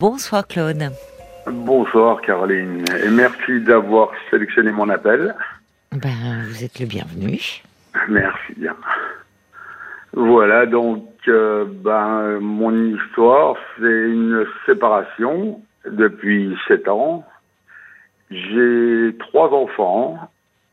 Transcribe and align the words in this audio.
Bonsoir 0.00 0.46
Claude. 0.46 0.90
Bonsoir 1.46 2.22
Caroline 2.22 2.86
et 3.04 3.10
merci 3.10 3.60
d'avoir 3.60 4.10
sélectionné 4.30 4.72
mon 4.72 4.88
appel. 4.88 5.34
Ben, 5.92 6.42
vous 6.48 6.64
êtes 6.64 6.80
le 6.80 6.86
bienvenu. 6.86 7.62
Merci 8.08 8.54
bien. 8.56 8.74
Voilà, 10.14 10.64
donc 10.64 11.04
euh, 11.28 11.66
ben, 11.68 12.38
mon 12.40 12.94
histoire, 12.96 13.56
c'est 13.76 13.84
une 13.84 14.46
séparation 14.64 15.60
depuis 15.84 16.56
sept 16.66 16.88
ans. 16.88 17.26
J'ai 18.30 19.14
trois 19.18 19.50
enfants 19.52 20.16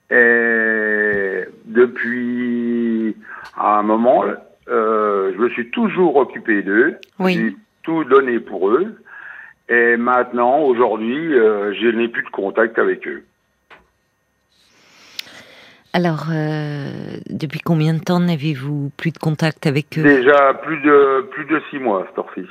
et 0.10 1.42
depuis 1.66 3.14
un 3.58 3.82
moment, 3.82 4.24
euh, 4.70 5.34
je 5.36 5.38
me 5.38 5.50
suis 5.50 5.70
toujours 5.72 6.16
occupé 6.16 6.62
d'eux. 6.62 6.96
Oui. 7.20 7.34
J'ai 7.34 7.56
tout 7.84 8.06
donné 8.06 8.40
pour 8.40 8.70
eux. 8.70 8.96
Et 9.70 9.98
maintenant, 9.98 10.60
aujourd'hui, 10.62 11.34
euh, 11.38 11.74
je 11.74 11.88
n'ai 11.88 12.08
plus 12.08 12.24
de 12.24 12.30
contact 12.30 12.80
avec 12.80 13.08
eux. 13.08 13.24
Alors, 15.94 16.28
euh, 16.32 17.18
depuis 17.30 17.60
combien 17.60 17.94
de 17.94 18.00
temps 18.00 18.20
n'avez-vous 18.20 18.92
plus 18.98 19.12
de 19.12 19.18
contact 19.18 19.66
avec 19.66 19.98
eux? 19.98 20.04
Déjà 20.04 20.54
plus 20.54 20.80
de 20.82 21.22
plus 21.32 21.46
de 21.46 21.62
six 21.70 21.80
mois, 21.80 22.08
cette 22.16 22.46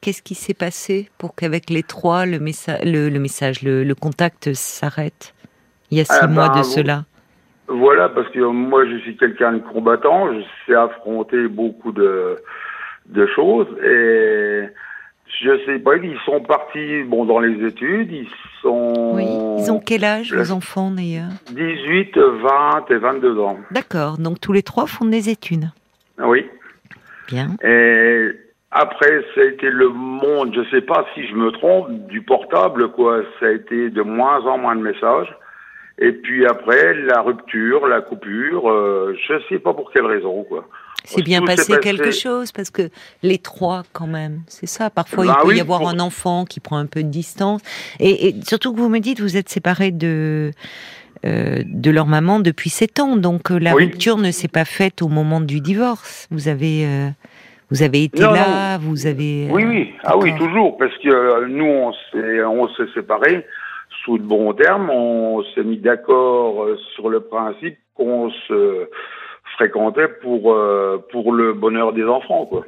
Qu'est-ce 0.00 0.22
qui 0.22 0.34
s'est 0.34 0.54
passé 0.54 1.08
pour 1.18 1.36
qu'avec 1.36 1.70
les 1.70 1.84
trois, 1.84 2.26
le, 2.26 2.38
messa- 2.40 2.84
le, 2.84 3.08
le 3.08 3.18
message, 3.20 3.62
le, 3.62 3.84
le 3.84 3.94
contact 3.94 4.52
s'arrête? 4.54 5.32
Il 5.90 5.98
y 5.98 6.00
a 6.00 6.04
six 6.04 6.18
Ah, 6.20 6.26
mois 6.26 6.48
ben, 6.48 6.54
de 6.56 6.64
vous- 6.64 6.70
cela. 6.72 7.04
Voilà, 7.68 8.08
parce 8.08 8.28
que 8.30 8.40
moi, 8.40 8.84
je 8.86 8.96
suis 8.98 9.16
quelqu'un 9.16 9.52
de 9.52 9.58
combattant. 9.60 10.32
Je 10.34 10.40
sais 10.66 10.74
affronter 10.74 11.46
beaucoup 11.48 11.92
de 11.92 12.36
de 13.06 13.26
choses 13.26 13.66
et 13.84 14.64
je 15.40 15.50
sais 15.66 15.78
pas. 15.78 15.96
Ils 15.96 16.18
sont 16.24 16.40
partis, 16.40 17.02
bon, 17.04 17.24
dans 17.24 17.40
les 17.40 17.66
études. 17.66 18.12
Ils 18.12 18.28
sont 18.60 19.12
Oui. 19.14 19.24
Ils 19.64 19.70
ont 19.70 19.80
quel 19.80 20.04
âge, 20.04 20.30
le- 20.32 20.38
vos 20.42 20.52
enfants 20.52 20.90
d'ailleurs 20.90 21.30
18, 21.50 22.16
20 22.18 22.90
et 22.90 22.96
22 22.96 23.38
ans. 23.38 23.58
D'accord, 23.70 24.18
donc 24.18 24.40
tous 24.40 24.52
les 24.52 24.62
trois 24.62 24.86
font 24.86 25.04
des 25.04 25.28
études. 25.30 25.66
Oui. 26.18 26.46
Bien. 27.28 27.48
Et 27.64 28.28
après, 28.70 29.24
ça 29.34 29.40
a 29.40 29.44
été 29.44 29.70
le 29.70 29.88
monde, 29.88 30.52
je 30.54 30.68
sais 30.70 30.82
pas 30.82 31.06
si 31.14 31.26
je 31.26 31.34
me 31.34 31.50
trompe, 31.50 31.90
du 32.08 32.22
portable, 32.22 32.88
quoi. 32.92 33.22
Ça 33.40 33.46
a 33.46 33.50
été 33.50 33.90
de 33.90 34.02
moins 34.02 34.40
en 34.46 34.58
moins 34.58 34.76
de 34.76 34.82
messages. 34.82 35.34
Et 35.98 36.12
puis 36.12 36.46
après, 36.46 36.94
la 36.94 37.20
rupture, 37.20 37.86
la 37.86 38.00
coupure, 38.00 38.70
euh, 38.70 39.16
je 39.28 39.34
sais 39.48 39.58
pas 39.58 39.72
pour 39.74 39.90
quelle 39.92 40.06
raison, 40.06 40.42
quoi. 40.44 40.66
C'est 41.04 41.22
bien 41.22 41.42
passé 41.42 41.72
passé- 41.74 41.80
quelque 41.80 42.10
chose 42.12 42.52
parce 42.52 42.70
que 42.70 42.90
les 43.22 43.38
trois, 43.38 43.82
quand 43.92 44.06
même, 44.06 44.42
c'est 44.46 44.66
ça. 44.66 44.88
Parfois, 44.90 45.24
Bah 45.26 45.36
il 45.38 45.42
peut 45.42 45.48
oui, 45.48 45.56
y 45.56 45.60
avoir 45.60 45.80
pour- 45.80 45.88
un 45.88 45.98
enfant 45.98 46.44
qui 46.44 46.60
prend 46.60 46.76
un 46.78 46.86
peu 46.86 47.02
de 47.02 47.08
distance. 47.08 47.60
Et, 48.00 48.28
et 48.28 48.34
surtout 48.46 48.72
que 48.72 48.78
vous 48.78 48.88
me 48.88 48.98
dites, 49.00 49.20
vous 49.20 49.36
êtes 49.36 49.48
séparés 49.48 49.90
de 49.90 50.50
euh, 51.24 51.62
de 51.66 51.90
leur 51.92 52.06
maman 52.06 52.40
depuis 52.40 52.68
sept 52.70 52.98
ans, 52.98 53.16
donc 53.16 53.52
euh, 53.52 53.58
la 53.58 53.74
Oui. 53.76 53.84
rupture 53.84 54.16
ne 54.16 54.32
s'est 54.32 54.48
pas 54.48 54.64
faite 54.64 55.02
au 55.02 55.08
moment 55.08 55.40
du 55.40 55.60
divorce. 55.60 56.26
Vous 56.32 56.48
avez 56.48 56.84
euh, 56.84 57.08
vous 57.70 57.82
avez 57.84 58.02
été 58.04 58.22
Non, 58.22 58.32
là, 58.32 58.78
vous 58.78 59.06
avez. 59.06 59.48
euh, 59.48 59.52
Oui, 59.52 59.64
oui, 59.64 59.92
ah 60.04 60.16
oui, 60.18 60.34
toujours, 60.36 60.76
parce 60.76 60.96
que 60.98 61.08
euh, 61.08 61.46
nous, 61.48 61.64
on 61.64 61.92
s'est, 61.92 62.44
on 62.44 62.68
s'est 62.74 62.92
séparés 62.94 63.46
sous 64.04 64.18
de 64.18 64.24
bons 64.24 64.52
termes, 64.54 64.90
on 64.90 65.44
s'est 65.54 65.62
mis 65.62 65.78
d'accord 65.78 66.66
sur 66.96 67.08
le 67.08 67.20
principe 67.20 67.78
qu'on 67.94 68.30
se 68.48 68.88
fréquentait 69.62 70.08
pour 70.08 70.52
euh, 70.52 71.04
pour 71.10 71.32
le 71.32 71.52
bonheur 71.52 71.92
des 71.92 72.04
enfants, 72.04 72.46
quoi. 72.46 72.64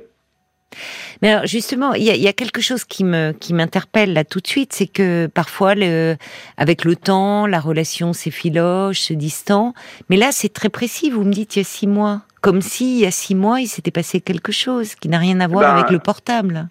Mais 1.22 1.32
alors 1.32 1.46
justement, 1.46 1.94
il 1.94 2.02
y 2.02 2.10
a, 2.10 2.14
il 2.14 2.22
y 2.22 2.28
a 2.28 2.32
quelque 2.32 2.60
chose 2.60 2.84
qui 2.84 3.04
me 3.04 3.32
qui 3.32 3.54
m'interpelle 3.54 4.12
là 4.12 4.24
tout 4.24 4.40
de 4.40 4.46
suite, 4.46 4.72
c'est 4.72 4.86
que 4.86 5.26
parfois, 5.26 5.74
le, 5.74 6.16
avec 6.56 6.84
le 6.84 6.96
temps, 6.96 7.46
la 7.46 7.60
relation 7.60 8.12
s'effiloche, 8.12 9.00
se 9.00 9.14
distend. 9.14 9.72
Mais 10.10 10.16
là, 10.16 10.28
c'est 10.30 10.52
très 10.52 10.68
précis. 10.68 11.10
Vous 11.10 11.24
me 11.24 11.32
dites 11.32 11.56
il 11.56 11.60
y 11.60 11.62
a 11.62 11.64
six 11.64 11.86
mois, 11.86 12.22
comme 12.40 12.60
si 12.60 12.98
il 12.98 13.04
y 13.04 13.06
a 13.06 13.10
six 13.10 13.34
mois, 13.34 13.60
il 13.60 13.66
s'était 13.66 13.92
passé 13.92 14.20
quelque 14.20 14.52
chose 14.52 14.94
qui 14.94 15.08
n'a 15.08 15.18
rien 15.18 15.40
à 15.40 15.48
voir 15.48 15.62
Ben, 15.62 15.78
avec 15.78 15.90
le 15.90 15.98
portable. 15.98 16.68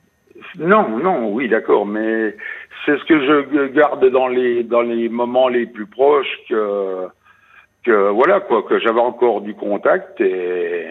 Non, 0.59 0.99
non, 0.99 1.29
oui, 1.31 1.47
d'accord, 1.49 1.85
mais 1.85 2.35
c'est 2.85 2.97
ce 2.99 3.05
que 3.05 3.19
je 3.25 3.67
garde 3.67 4.05
dans 4.09 4.27
les 4.27 4.63
dans 4.63 4.81
les 4.81 5.07
moments 5.09 5.47
les 5.47 5.65
plus 5.65 5.87
proches 5.87 6.37
que 6.49 7.07
que 7.83 8.09
voilà 8.11 8.39
quoi, 8.39 8.63
que 8.63 8.79
j'avais 8.79 8.99
encore 8.99 9.41
du 9.41 9.53
contact 9.53 10.19
et 10.21 10.87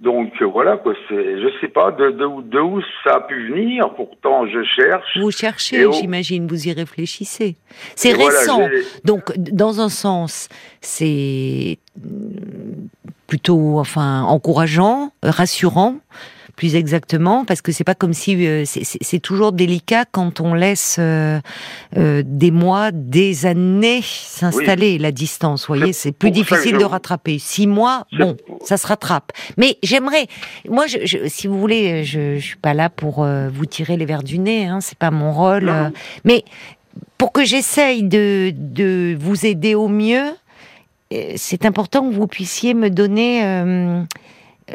donc 0.00 0.42
voilà 0.42 0.76
quoi, 0.78 0.94
c'est 1.08 1.40
je 1.40 1.48
sais 1.60 1.68
pas 1.68 1.92
de 1.92 2.10
de, 2.10 2.24
où- 2.24 2.42
de 2.42 2.58
où 2.58 2.82
ça 3.04 3.16
a 3.16 3.20
pu 3.20 3.48
venir. 3.52 3.88
Pourtant, 3.94 4.46
je 4.46 4.62
cherche. 4.64 5.16
Vous 5.20 5.30
cherchez, 5.30 5.86
oh. 5.86 5.92
j'imagine, 5.92 6.46
vous 6.48 6.66
y 6.68 6.72
réfléchissez. 6.72 7.56
C'est 7.94 8.12
voilà, 8.12 8.38
récent. 8.38 8.68
Donc, 9.04 9.32
dans 9.38 9.80
un 9.80 9.88
sens, 9.88 10.48
c'est 10.80 11.78
plutôt, 13.28 13.78
enfin, 13.78 14.22
encourageant, 14.22 15.12
rassurant, 15.22 15.96
plus 16.62 16.76
exactement, 16.76 17.44
parce 17.44 17.60
que 17.60 17.72
c'est 17.72 17.82
pas 17.82 17.96
comme 17.96 18.12
si 18.12 18.46
euh, 18.46 18.62
c'est- 18.64 19.18
toujours 19.18 19.50
délicat 19.50 20.04
quand 20.04 20.40
on 20.40 20.54
laisse 20.54 20.94
euh, 21.00 21.40
euh, 21.96 22.22
des 22.24 22.52
mois, 22.52 22.92
des 22.92 23.46
années 23.46 24.00
s'installer 24.04 24.96
la 24.98 25.10
distance. 25.10 25.66
Vous 25.66 25.74
voyez, 25.74 25.92
C'est 25.92 26.12
plus 26.12 26.30
difficile 26.30 26.74
je- 26.74 26.78
de 26.78 26.84
rattraper. 26.84 27.40
Six 27.40 27.66
mois, 27.66 28.06
bon, 28.16 28.36
ça 28.64 28.76
se 28.76 28.86
rattrape. 28.86 29.32
Mais 29.56 29.76
j'aimerais, 29.82 30.28
moi, 30.68 30.86
je, 30.86 30.98
je- 31.04 31.26
si 31.26 31.48
vous 31.48 31.58
voulez, 31.58 32.04
je, 32.04 32.38
suis 32.38 32.56
pas 32.58 32.74
là 32.74 32.88
pour 32.90 33.24
vous 33.52 33.66
tirer 33.66 33.96
les 33.96 34.04
verres 34.06 34.22
du 34.22 34.38
nez. 34.38 34.66
Hein, 34.68 34.78
c'est 34.80 34.96
pas 34.98 35.10
mon 35.10 35.32
rôle. 35.32 35.68
Mais 36.24 36.44
pour 37.18 37.32
que 37.32 37.44
j'essaye 37.44 38.04
de, 38.04 38.52
de 38.56 39.16
vous 39.18 39.46
aider 39.46 39.74
au 39.74 39.88
mieux, 39.88 40.26
c'est 41.34 41.66
important 41.66 42.08
que 42.08 42.14
vous 42.14 42.28
puissiez 42.28 42.72
me 42.74 42.88
donner 42.88 43.42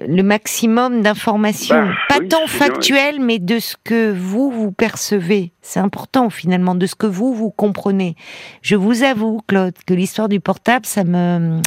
le 0.08 0.22
maximum 0.24 1.02
d'informations, 1.02 1.76
Ben, 1.76 1.94
pas 2.10 2.18
oui, 2.20 2.28
tant 2.28 2.48
factuelles, 2.48 3.20
mais 3.20 3.40
de 3.40 3.60
ce 3.60 3.76
que 3.84 4.12
vous 4.12 4.52
vous 4.52 4.72
percevez. 4.72 5.52
C'est 5.62 5.80
important 5.80 6.30
finalement 6.30 6.76
de 6.76 6.86
ce 6.86 6.96
que 6.96 7.08
vous 7.08 7.34
vous 7.34 7.50
comprenez. 7.52 8.16
Je 8.62 8.76
vous 8.76 9.04
avoue, 9.04 9.42
Claude, 9.48 9.74
que 9.86 9.94
l'histoire 9.94 10.30
du 10.30 10.40
portable, 10.40 10.86
ça 10.86 11.04
me 11.04 11.62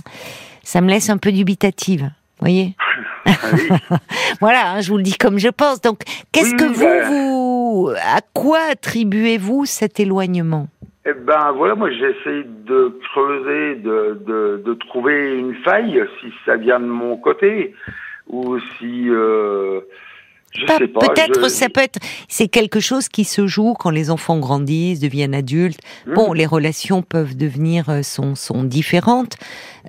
ça 0.62 0.80
me 0.80 0.88
laisse 0.88 1.10
un 1.10 1.19
peu 1.19 1.32
dubitative. 1.32 2.10
Voyez. 2.40 2.74
Ah 3.26 3.32
oui. 3.52 3.69
Voilà, 4.40 4.72
hein, 4.72 4.80
je 4.80 4.90
vous 4.90 4.96
le 4.96 5.02
dis 5.02 5.16
comme 5.19 5.38
je 5.38 5.48
pense. 5.48 5.82
Donc, 5.82 6.00
qu'est-ce 6.32 6.52
Oui, 6.52 6.56
que 6.56 6.64
vous, 6.64 6.84
bah. 6.84 7.08
vous, 7.08 7.90
à 8.16 8.20
quoi 8.32 8.60
attribuez-vous 8.72 9.66
cet 9.66 10.00
éloignement? 10.00 10.69
Eh 11.06 11.12
ben 11.12 11.52
voilà, 11.52 11.74
moi 11.74 11.90
j'essaie 11.90 12.44
de 12.66 12.98
creuser, 13.12 13.76
de, 13.76 14.22
de, 14.26 14.62
de 14.64 14.74
trouver 14.74 15.34
une 15.38 15.54
faille, 15.64 16.02
si 16.20 16.28
ça 16.46 16.56
vient 16.56 16.80
de 16.80 16.86
mon 16.86 17.16
côté, 17.16 17.74
ou 18.32 18.58
si 18.78 19.08
euh, 19.08 19.80
je 20.52 20.66
Pas- 20.66 20.78
sais 20.78 20.88
pas. 20.88 21.00
Peut-être 21.08 21.44
je- 21.44 21.48
ça 21.48 21.68
peut 21.68 21.80
être 21.80 21.98
c'est 22.28 22.48
quelque 22.48 22.80
chose 22.80 23.08
qui 23.08 23.24
se 23.24 23.46
joue 23.46 23.74
quand 23.78 23.91
les 23.91 24.10
enfants 24.10 24.38
grandissent, 24.38 24.98
deviennent 25.00 25.34
adultes. 25.34 25.78
Hmm. 26.06 26.14
Bon, 26.14 26.32
les 26.32 26.46
relations 26.46 27.02
peuvent 27.02 27.36
devenir 27.36 27.88
euh, 27.88 28.02
sont 28.02 28.34
sont 28.34 28.64
différentes, 28.64 29.36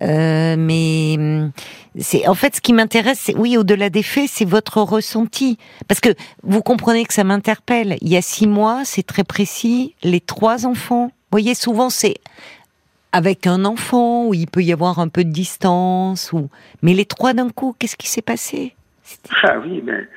euh, 0.03 0.55
mais 0.57 1.15
hum, 1.17 1.51
c'est 1.99 2.27
en 2.27 2.35
fait 2.35 2.55
ce 2.55 2.61
qui 2.61 2.73
m'intéresse, 2.73 3.19
c'est 3.23 3.35
oui 3.35 3.57
au-delà 3.57 3.89
des 3.89 4.03
faits, 4.03 4.29
c'est 4.31 4.45
votre 4.45 4.81
ressenti 4.81 5.57
parce 5.87 5.99
que 5.99 6.09
vous 6.43 6.61
comprenez 6.61 7.05
que 7.05 7.13
ça 7.13 7.23
m'interpelle. 7.23 7.97
Il 8.01 8.09
y 8.09 8.17
a 8.17 8.21
six 8.21 8.47
mois, 8.47 8.81
c'est 8.85 9.03
très 9.03 9.23
précis. 9.23 9.95
Les 10.03 10.19
trois 10.19 10.65
enfants, 10.67 11.05
vous 11.07 11.11
voyez, 11.31 11.55
souvent 11.55 11.89
c'est 11.89 12.15
avec 13.13 13.47
un 13.47 13.65
enfant 13.65 14.27
où 14.27 14.33
il 14.33 14.47
peut 14.47 14.61
y 14.61 14.71
avoir 14.71 14.99
un 14.99 15.07
peu 15.07 15.23
de 15.23 15.29
distance 15.31 16.31
ou 16.33 16.49
mais 16.81 16.93
les 16.93 17.05
trois 17.05 17.33
d'un 17.33 17.49
coup, 17.49 17.75
qu'est-ce 17.77 17.97
qui 17.97 18.07
s'est 18.07 18.21
passé? 18.21 18.73
Ah 19.43 19.57
oui, 19.63 19.81
mais 19.85 20.07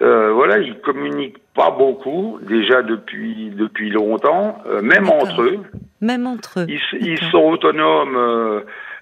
euh, 0.00 0.32
voilà, 0.32 0.58
ils 0.58 0.78
communiquent 0.80 1.38
pas 1.54 1.70
beaucoup 1.70 2.38
déjà 2.42 2.82
depuis 2.82 3.50
depuis 3.56 3.90
longtemps, 3.90 4.58
euh, 4.66 4.82
même 4.82 5.08
entre 5.08 5.42
eux. 5.42 5.60
Même 6.00 6.26
entre 6.26 6.60
eux. 6.60 6.66
Ils, 6.68 7.18
sont 7.30 7.38
autonomes. 7.38 8.16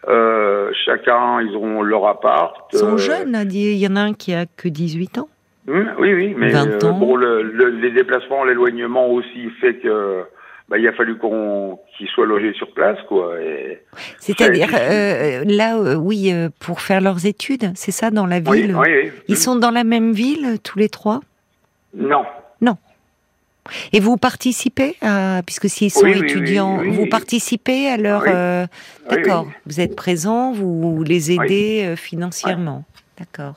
euh, 0.09 0.71
chacun, 0.85 1.41
ils 1.41 1.57
ont 1.57 1.83
leur 1.83 2.07
appart. 2.07 2.55
Ils 2.73 2.79
sont 2.79 2.99
jeunes, 2.99 3.35
hein, 3.35 3.45
il 3.51 3.77
y 3.77 3.87
en 3.87 3.97
a 3.97 4.01
un 4.01 4.13
qui 4.13 4.35
a 4.35 4.45
que 4.45 4.69
18 4.69 5.19
ans. 5.19 5.29
hum, 5.69 5.91
oui, 5.99 6.13
oui, 6.13 6.35
mais 6.37 6.51
20 6.51 6.85
euh, 6.85 6.91
ans. 6.91 6.99
bon, 6.99 7.17
le, 7.17 7.43
le- 7.43 7.71
les 7.71 7.91
déplacements, 7.93 8.45
l'éloignement 8.45 9.09
aussi 9.09 9.49
fait 9.61 9.75
que 9.77 10.25
bah, 10.71 10.79
il 10.79 10.87
a 10.87 10.93
fallu 10.93 11.19
qu'on 11.19 11.81
qu'ils 11.99 12.07
soient 12.07 12.27
logés 12.27 12.55
sur 12.55 12.73
place, 12.73 12.97
quoi. 13.09 13.35
C'est-à-dire, 14.21 14.69
euh, 14.73 15.43
là, 15.45 15.77
euh, 15.77 15.97
oui, 15.97 16.33
euh, 16.33 16.49
pour 16.61 16.81
faire 16.81 17.01
leurs 17.01 17.27
études, 17.27 17.73
c'est 17.75 17.91
ça, 17.91 18.13
dans 18.13 18.25
la 18.25 18.39
ville? 18.39 18.77
oui, 18.77 18.89
oui. 19.03 19.11
Ils 19.27 19.37
sont 19.37 19.57
dans 19.57 19.73
la 19.73 19.83
même 19.83 20.13
ville, 20.13 20.59
tous 20.63 20.79
les 20.79 20.89
trois? 20.89 21.21
Non. 21.95 22.25
Et 23.93 24.01
vous 24.01 24.17
participez, 24.17 24.97
à, 25.03 25.43
puisque 25.45 25.69
s'ils 25.69 25.91
sont 25.91 26.07
étudiants, 26.07 26.83
vous 26.83 27.07
participez 27.07 27.89
à 27.89 27.97
leur... 27.97 28.25
D'accord, 29.11 29.49
vous 29.67 29.81
êtes 29.81 29.97
présent, 29.97 30.53
vous 30.53 31.03
les 31.03 31.33
aidez 31.33 31.95
financièrement. 31.97 32.85
D'accord. 33.19 33.55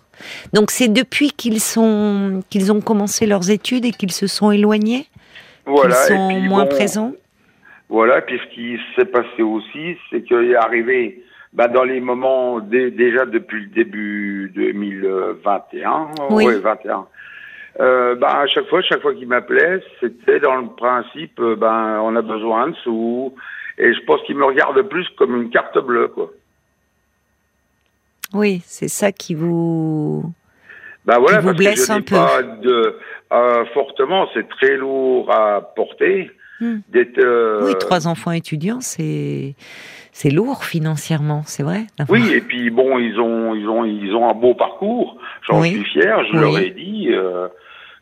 Donc 0.52 0.72
c'est 0.72 0.90
depuis 0.90 1.32
qu'ils 1.32 1.62
sont 1.62 2.44
qu'ils 2.50 2.74
ont 2.74 2.82
commencé 2.82 3.26
leurs 3.26 3.50
études 3.50 3.86
et 3.86 3.92
qu'ils 3.92 4.12
se 4.12 4.28
sont 4.28 4.52
éloignés, 4.52 5.08
Voilà. 5.66 5.96
et 6.06 6.08
sont 6.10 6.28
puis, 6.28 6.48
moins 6.48 6.64
bon, 6.66 6.70
présents. 6.70 7.14
Voilà, 7.90 8.22
puis 8.22 8.40
ce 8.40 8.54
qui 8.56 8.78
s'est 8.96 9.06
passé 9.06 9.42
aussi, 9.44 9.98
c'est 10.10 10.24
qu'il 10.24 10.52
est 10.52 10.56
arrivé 10.56 11.24
bah, 11.54 11.68
dans 11.68 11.84
les 11.84 12.00
moments, 12.00 12.60
dé- 12.60 12.90
déjà 12.92 13.26
depuis 13.26 13.62
le 13.62 13.68
début 13.68 14.52
2021, 14.56 16.08
Oui. 16.32 16.46
ouais, 16.46 16.60
21, 16.60 17.06
euh, 17.80 18.16
bah, 18.16 18.40
à 18.42 18.48
chaque 18.48 18.68
fois, 18.68 18.82
chaque 18.82 19.02
fois 19.02 19.14
qu'il 19.14 19.28
m'appelait, 19.28 19.82
c'était 20.00 20.40
dans 20.40 20.56
le 20.56 20.68
principe, 20.70 21.40
ben, 21.40 22.00
on 22.02 22.16
a 22.16 22.22
besoin 22.22 22.70
de 22.70 22.76
sous, 22.84 23.34
et 23.78 23.94
je 23.94 24.00
pense 24.06 24.22
qu'il 24.24 24.36
me 24.38 24.46
regarde 24.46 24.82
plus 24.84 25.08
comme 25.18 25.36
une 25.42 25.50
carte 25.50 25.78
bleue, 25.80 26.08
quoi. 26.08 26.32
Oui, 28.34 28.62
c'est 28.66 28.88
ça 28.88 29.12
qui 29.12 29.36
vous. 29.36 30.24
Bah 31.06 31.18
voilà, 31.20 31.40
vous 31.40 31.48
parce 31.48 31.58
blesse 31.58 31.88
que 31.88 31.94
je 31.94 31.98
un 31.98 32.02
peu. 32.02 32.16
pas 32.16 32.42
de, 32.44 32.98
euh, 33.34 33.66
fortement, 33.74 34.28
c'est 34.34 34.48
très 34.50 34.78
lourd 34.78 35.32
à 35.32 35.62
porter. 35.76 36.32
D'être, 36.88 37.18
euh, 37.18 37.66
Oui, 37.66 37.74
trois 37.78 38.08
enfants 38.08 38.32
étudiants, 38.32 38.80
c'est 38.80 39.56
c'est 40.14 40.30
lourd 40.30 40.64
financièrement, 40.64 41.42
c'est 41.46 41.64
vrai. 41.64 41.88
Oui, 42.08 42.32
et 42.32 42.40
puis 42.40 42.70
bon, 42.70 43.00
ils 43.00 43.20
ont, 43.20 43.54
ils 43.54 43.68
ont, 43.68 43.84
ils 43.84 44.16
ont 44.16 44.30
un 44.30 44.34
beau 44.34 44.54
parcours. 44.54 45.18
J'en 45.46 45.60
Oui. 45.60 45.72
suis 45.72 45.84
fier. 45.86 46.24
Je 46.32 46.32
Oui. 46.38 46.40
leur 46.40 46.58
ai 46.60 46.70
dit. 46.70 47.08
euh, 47.12 47.48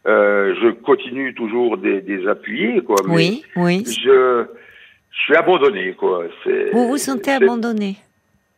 euh, 0.07 0.53
je 0.61 0.69
continue 0.69 1.33
toujours 1.33 1.77
des, 1.77 2.01
des 2.01 2.27
appuyer, 2.27 2.81
quoi. 2.81 2.97
Mais 3.07 3.15
Oui, 3.15 3.45
oui. 3.55 3.83
Je, 3.87 4.45
je 5.11 5.19
suis 5.23 5.35
abandonné, 5.35 5.93
quoi. 5.93 6.25
Vous 6.73 6.87
vous 6.87 6.97
sentez 6.97 7.31
abandonné? 7.31 7.95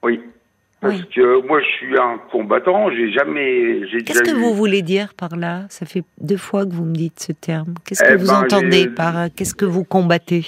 Oui. 0.01 0.19
Parce 0.83 0.95
Oui. 0.95 1.05
que 1.15 1.47
moi, 1.47 1.59
je 1.61 1.65
suis 1.77 1.97
un 1.97 2.19
combattant. 2.31 2.91
J'ai 2.91 3.09
jamais, 3.11 3.87
j'ai 3.87 4.03
Qu'est-ce 4.03 4.21
que 4.21 4.31
eu- 4.31 4.39
vous 4.39 4.53
voulez 4.53 4.81
dire 4.81 5.13
par 5.17 5.35
là? 5.35 5.61
Ça 5.69 5.85
fait 5.85 6.03
deux 6.21 6.37
fois 6.37 6.65
que 6.65 6.71
vous 6.73 6.85
me 6.85 6.93
dites 6.93 7.19
ce 7.19 7.31
terme. 7.31 7.73
Qu'est-ce 7.87 8.03
Eh 8.05 8.09
que 8.09 8.17
vous 8.19 8.27
ben, 8.27 8.43
entendez 8.43 8.87
par 8.89 9.17
euh, 9.17 9.27
qu'est-ce 9.35 9.55
que 9.55 9.65
vous 9.65 9.85
combattez? 9.85 10.45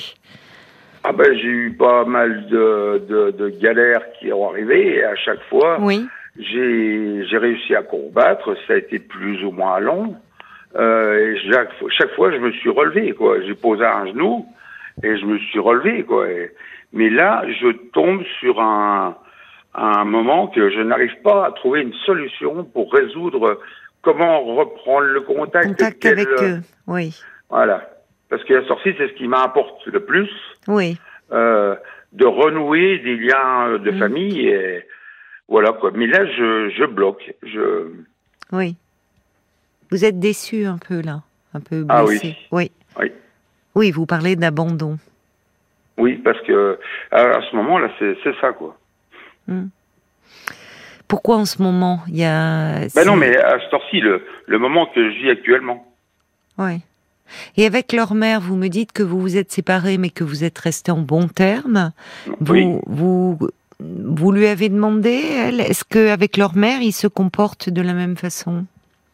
Ah 1.04 1.14
ben, 1.14 1.34
j'ai 1.36 1.48
eu 1.48 1.72
pas 1.80 2.04
mal 2.06 2.48
de, 2.48 3.02
de, 3.08 3.32
de 3.32 3.50
galères 3.62 4.02
qui 4.20 4.32
ont 4.34 4.50
arrivé 4.50 4.96
et 4.98 5.04
à 5.06 5.16
chaque 5.16 5.42
fois, 5.50 5.78
Oui, 5.80 6.06
j'ai 6.38 7.26
j'ai 7.30 7.38
réussi 7.38 7.74
à 7.76 7.84
combattre. 7.84 8.56
Ça 8.68 8.74
a 8.74 8.78
été 8.78 9.00
plus 9.00 9.44
ou 9.46 9.52
moins 9.52 9.80
long. 9.80 10.16
Euh, 10.76 11.34
et 11.34 11.52
chaque, 11.52 11.72
fois- 11.80 11.90
chaque 11.98 12.14
fois, 12.16 12.32
je 12.32 12.38
me 12.38 12.52
suis 12.52 12.70
relevé. 12.70 13.14
quoi. 13.14 13.38
J'ai 13.46 13.54
posé 13.56 13.86
un 13.86 14.08
genou 14.08 14.46
et 15.04 15.18
je 15.18 15.26
me 15.26 15.38
suis 15.40 15.60
relevé. 15.60 16.04
quoi. 16.04 16.30
Et- 16.30 16.52
mais 16.92 17.10
là, 17.10 17.44
je 17.62 17.72
tombe 17.94 18.22
sur 18.42 18.60
un, 18.60 19.16
un 19.78 20.06
moment 20.06 20.48
que 20.48 20.70
je 20.70 20.80
n'arrive 20.82 21.16
pas 21.24 21.48
à 21.48 21.52
trouver 21.52 21.82
une 21.82 21.94
solution 22.06 22.64
pour 22.66 22.92
résoudre 22.94 23.60
comment 24.02 24.42
reprendre 24.56 25.08
le 25.08 25.22
contact. 25.22 25.68
contact 25.68 26.02
quel- 26.02 26.14
avec 26.20 26.28
eux. 26.42 26.60
Oui, 26.88 27.20
Voilà. 27.50 27.90
Parce 28.30 28.44
que 28.44 28.54
la 28.56 28.66
sortie, 28.68 28.94
c'est 28.98 29.08
ce 29.08 29.14
qui 29.14 29.28
m'importe 29.28 29.86
le 29.86 30.00
plus 30.04 30.30
oui. 30.68 30.98
euh, 31.32 31.76
de 32.14 32.26
renouer 32.26 32.98
des 33.00 33.18
liens 33.18 33.68
euh, 33.70 33.78
de 33.78 33.92
Mm. 33.92 34.00
famille 34.00 34.48
et 34.48 34.84
voilà 35.48 35.74
quoi. 35.74 35.92
Mais 35.94 36.08
là, 36.08 36.26
je, 36.26 36.70
je 36.70 36.86
bloque. 36.86 37.34
Je 37.44 37.92
Oui. 38.52 38.76
Vous 39.92 40.04
êtes 40.06 40.20
déçu 40.20 40.66
un 40.66 40.78
peu 40.80 41.02
là, 41.02 41.22
un 41.54 41.60
peu 41.60 41.86
Ah 41.88 42.04
oui. 42.04 42.20
blessé. 42.20 42.36
Oui. 42.52 42.72
Oui. 43.00 43.12
Oui, 43.76 43.92
vous 43.92 44.06
parlez 44.08 44.36
d'abandon. 44.36 44.98
oui 45.98 46.16
parce 46.24 46.42
que 46.42 46.80
à, 47.12 47.22
à 47.22 47.42
ce 47.50 47.56
moment-là, 47.58 47.90
c'est 48.00 48.18
ça 48.42 48.52
quoi. 48.54 48.76
Pourquoi 51.08 51.38
en 51.38 51.46
ce 51.46 51.62
moment 51.62 52.02
il 52.08 52.18
y 52.18 52.24
a 52.26 52.80
Ben 52.96 53.06
non, 53.06 53.16
mais 53.16 53.38
à 53.38 53.60
ce 53.60 53.70
temps-ci, 53.70 54.00
le, 54.02 54.24
le 54.48 54.58
moment 54.60 54.88
que 54.88 55.12
je 55.12 55.16
vis 55.24 55.30
actuellement. 55.30 55.86
Ouais. 56.58 56.80
Et 57.58 57.66
avec 57.66 57.92
leur 57.94 58.14
mère, 58.16 58.40
vous 58.40 58.56
me 58.56 58.68
dites 58.70 58.92
que 58.92 59.04
vous 59.04 59.20
vous 59.20 59.38
êtes 59.38 59.52
séparés, 59.52 59.98
mais 59.98 60.10
que 60.10 60.24
vous 60.24 60.44
êtes 60.44 60.58
restés 60.58 60.92
en 60.92 61.00
bons 61.00 61.28
termes. 61.28 61.92
Vous, 62.40 62.54
Oui. 62.54 62.80
vous, 62.88 63.38
vous 63.80 64.32
lui 64.32 64.48
avez 64.48 64.70
demandé, 64.70 65.22
elle, 65.36 65.60
est-ce 65.60 65.84
qu'avec 65.84 66.38
leur 66.38 66.56
mère, 66.56 66.82
ils 66.82 66.92
se 66.94 67.08
comportent 67.08 67.70
de 67.70 67.82
la 67.82 67.94
même 67.94 68.16
façon? 68.16 68.66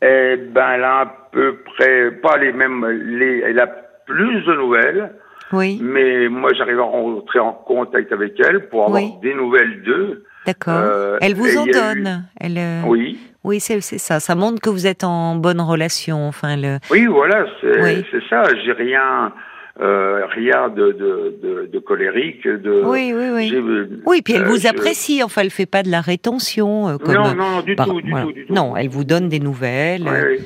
Eh 0.02 0.36
ben, 0.38 0.72
elle 0.76 0.84
a 0.84 1.00
à 1.02 1.06
peu 1.32 1.58
près 1.64 2.12
pas 2.12 2.38
les 2.38 2.52
mêmes. 2.54 2.86
Les, 2.88 3.44
elle 3.48 3.60
a 3.60 3.68
plus 4.06 4.42
de 4.44 4.54
nouvelles, 4.56 5.14
Oui, 5.54 5.80
mais 5.82 6.28
moi, 6.30 6.52
j'arrive 6.54 6.80
à 6.80 6.84
rentrer 6.84 7.40
en 7.40 7.54
contact 7.54 8.12
avec 8.12 8.40
elle 8.40 8.68
pour 8.70 8.86
avoir 8.86 9.02
Oui. 9.02 9.12
des 9.22 9.34
nouvelles 9.34 9.82
d'eux. 9.84 10.24
d'accord. 10.46 10.74
Euh, 10.78 11.18
elle 11.22 11.36
vous 11.36 11.58
en 11.58 11.66
eu- 11.68 11.72
donne. 11.72 12.26
Elle, 12.40 12.58
euh, 12.58 12.82
Oui. 12.88 13.20
oui, 13.44 13.60
c'est 13.60 13.80
ça. 13.82 14.20
Ça 14.20 14.34
montre 14.36 14.60
que 14.62 14.70
vous 14.70 14.88
êtes 14.88 15.04
en 15.04 15.36
bonne 15.36 15.62
relation. 15.62 16.28
Enfin, 16.28 16.56
le, 16.58 16.78
Oui, 16.90 17.06
voilà, 17.06 17.46
c'est 17.62 17.82
Oui. 17.82 18.06
ça. 18.30 18.44
J'ai 18.66 18.72
rien, 18.72 19.32
euh, 19.82 20.26
rien 20.28 20.70
de, 20.70 20.92
de, 20.94 21.36
de, 21.44 21.70
de 21.72 21.80
colérique. 21.80 22.48
De, 22.48 22.82
oui, 22.86 23.14
oui, 23.16 23.30
oui. 23.34 24.02
Oui, 24.06 24.22
puis 24.24 24.34
elle 24.34 24.46
vous 24.46 24.58
je- 24.58 24.68
apprécie. 24.68 25.22
Enfin, 25.24 25.42
elle 25.44 25.52
fait 25.52 25.66
pas 25.68 25.84
de 25.84 25.90
la 25.92 26.02
rétention. 26.02 26.98
comme, 26.98 27.14
Non, 27.14 27.36
non, 27.36 27.62
du 27.62 27.76
tout, 27.76 28.02
du 28.02 28.10
voilà. 28.10 28.26
tout, 28.26 28.32
du 28.34 28.46
tout. 28.48 28.54
Non, 28.54 28.76
elle 28.76 28.90
vous 28.90 29.04
donne 29.04 29.30
des 29.30 29.40
nouvelles. 29.40 30.04
Ouais. 30.04 30.40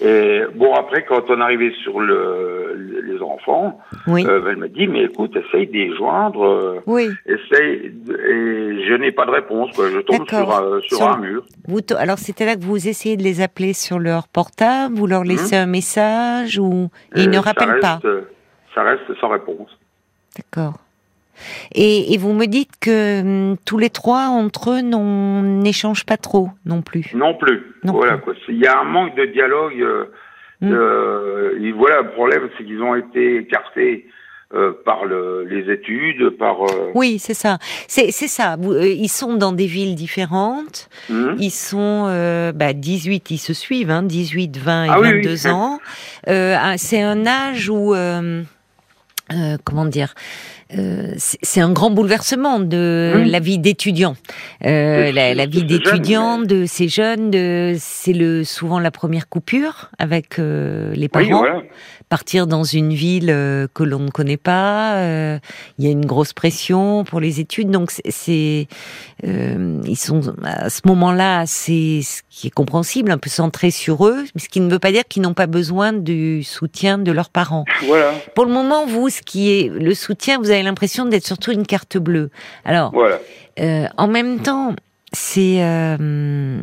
Et 0.00 0.42
bon, 0.56 0.74
après, 0.74 1.04
quand 1.04 1.22
on 1.30 1.40
arrivait 1.40 1.72
sur 1.82 2.00
le, 2.00 3.02
les 3.04 3.20
enfants, 3.22 3.80
Oui, 4.08 4.26
euh, 4.26 4.42
elle 4.50 4.56
m'a 4.56 4.68
dit, 4.68 4.88
mais 4.88 5.04
écoute, 5.04 5.36
essaye 5.36 5.68
de 5.68 5.72
les 5.72 5.94
joindre, 5.96 6.44
euh, 6.44 6.80
oui. 6.86 7.10
essaye, 7.26 7.92
et 8.08 8.86
je 8.88 8.94
n'ai 8.98 9.12
pas 9.12 9.24
de 9.24 9.30
réponse, 9.30 9.70
quoi. 9.74 9.88
Je 9.90 10.00
tombe 10.00 10.28
sur, 10.28 10.82
sur 10.82 10.96
Sur- 10.98 11.08
un 11.08 11.18
mur. 11.18 11.44
Vous 11.68 11.78
alors 11.96 12.18
c'était 12.18 12.44
là 12.44 12.56
que 12.56 12.62
vous 12.64 12.88
essayez 12.88 13.16
de 13.16 13.22
les 13.22 13.40
appeler 13.40 13.72
sur 13.72 13.98
leur 14.00 14.26
portable, 14.28 14.94
vous 14.96 15.06
leur 15.06 15.22
laissez 15.24 15.56
un 15.56 15.66
message 15.66 16.58
ou 16.58 16.88
et 17.14 17.22
ils 17.22 17.28
Euh, 17.28 17.32
ne 17.32 17.38
rappellent 17.38 17.80
pas? 17.80 17.94
reste, 17.94 18.04
euh, 18.04 18.22
Ça 18.74 18.82
reste 18.82 19.14
sans 19.20 19.28
réponse. 19.28 19.78
D'accord. 20.36 20.74
Et, 21.74 22.12
et 22.14 22.18
vous 22.18 22.32
me 22.32 22.46
dites 22.46 22.70
que 22.80 23.20
hum, 23.20 23.56
tous 23.64 23.78
les 23.78 23.90
trois 23.90 24.26
entre 24.28 24.70
eux 24.70 24.80
n'échangent 24.80 26.06
pas 26.06 26.16
trop 26.16 26.50
non 26.66 26.82
plus. 26.82 27.10
Non 27.14 27.34
plus. 27.34 27.62
Non 27.84 27.92
voilà, 27.92 28.16
plus. 28.18 28.24
quoi. 28.24 28.34
Il 28.48 28.58
y 28.58 28.66
a 28.66 28.78
un 28.80 28.84
manque 28.84 29.14
de 29.16 29.26
dialogue. 29.26 29.84
euh, 30.62 31.58
et 31.60 31.72
voilà, 31.72 32.02
le 32.02 32.10
problème, 32.12 32.48
c'est 32.56 32.64
qu'ils 32.64 32.80
ont 32.82 32.94
été 32.94 33.36
écartés 33.38 34.06
euh, 34.54 34.72
par 34.84 35.04
le, 35.04 35.44
les 35.50 35.70
études, 35.72 36.30
par. 36.38 36.62
euh, 36.62 36.90
Oui, 36.94 37.18
c'est 37.18 37.34
ça. 37.34 37.58
C'est 37.88 38.10
ça. 38.12 38.56
Ils 38.62 39.08
sont 39.08 39.34
dans 39.34 39.52
des 39.52 39.66
villes 39.66 39.94
différentes. 39.96 40.88
hmm. 41.10 41.34
Ils 41.38 41.50
sont 41.50 42.06
euh, 42.08 42.52
bah, 42.52 42.72
18, 42.72 43.30
ils 43.32 43.38
se 43.38 43.52
suivent, 43.52 43.90
hein, 43.90 44.02
18, 44.04 44.56
20 44.56 44.84
et 44.84 44.88
Ah 44.90 45.00
oui, 45.00 45.08
oui. 45.08 45.14
22 45.22 45.46
ans. 45.48 45.80
Euh, 46.28 46.56
ah, 46.58 46.78
c'est 46.78 47.00
un 47.02 47.26
âge 47.26 47.68
où, 47.68 47.94
comment 49.64 49.84
dire, 49.86 50.14
euh, 50.76 51.12
c'est 51.16 51.60
un 51.60 51.70
grand 51.72 51.90
bouleversement 51.90 52.58
de 52.60 53.12
Mm. 53.16 53.22
la 53.30 53.40
vie 53.40 53.58
d'étudiant, 53.58 54.16
euh, 54.64 55.12
la, 55.12 55.34
la 55.34 55.46
vie 55.46 55.64
d'étudiant 55.64 56.38
de 56.38 56.64
ces 56.66 56.88
jeunes. 56.88 57.30
De, 57.30 57.76
c'est 57.78 58.12
le 58.12 58.44
souvent 58.44 58.78
la 58.80 58.90
première 58.90 59.28
coupure 59.28 59.90
avec 59.98 60.38
euh, 60.38 60.92
les 60.94 61.08
parents 61.08 61.22
Oui, 61.24 61.30
voilà. 61.48 61.62
partir 62.08 62.46
dans 62.46 62.64
une 62.64 62.92
ville 62.92 63.30
euh, 63.30 63.66
que 63.72 63.82
l'on 63.84 64.00
ne 64.00 64.10
connaît 64.10 64.36
pas. 64.36 64.96
euh, 64.96 65.38
Il 65.78 65.84
y 65.84 65.88
a 65.88 65.90
une 65.90 66.06
grosse 66.06 66.32
pression 66.32 67.04
pour 67.04 67.20
les 67.20 67.40
études, 67.40 67.70
donc 67.70 67.90
c'est- 68.08 68.66
euh, 69.24 69.80
ils 69.86 69.96
sont 69.96 70.20
à 70.44 70.70
ce 70.70 70.80
moment-là, 70.86 71.44
c'est 71.46 72.00
ce 72.02 72.22
qui 72.28 72.48
est 72.48 72.50
compréhensible, 72.50 73.10
un 73.10 73.18
peu 73.18 73.30
centré 73.30 73.70
sur 73.70 74.06
eux, 74.06 74.24
ce 74.36 74.48
qui 74.48 74.60
ne 74.60 74.70
veut 74.70 74.78
pas 74.78 74.90
dire 74.92 75.02
qu'ils 75.08 75.22
n'ont 75.22 75.34
pas 75.34 75.46
besoin 75.46 75.92
du 75.92 76.42
soutien 76.42 76.98
de 76.98 77.12
leurs 77.12 77.30
parents. 77.30 77.64
Voilà. 77.86 78.12
Pour 78.34 78.44
le 78.44 78.52
moment, 78.52 78.86
vous, 78.86 79.08
ce 79.08 79.22
qui 79.22 79.50
est 79.50 79.68
le 79.70 79.94
soutien, 79.94 80.38
vous 80.38 80.50
avez 80.50 80.62
l'impression 80.64 81.04
d'être 81.06 81.26
surtout 81.26 81.52
une 81.52 81.66
carte 81.66 81.96
bleue. 81.98 82.30
Alors, 82.64 82.90
Voilà. 82.92 83.18
euh, 83.60 83.86
en 83.96 84.08
même 84.08 84.40
temps, 84.40 84.74
c'est 85.12 85.62
euh, 85.62 86.58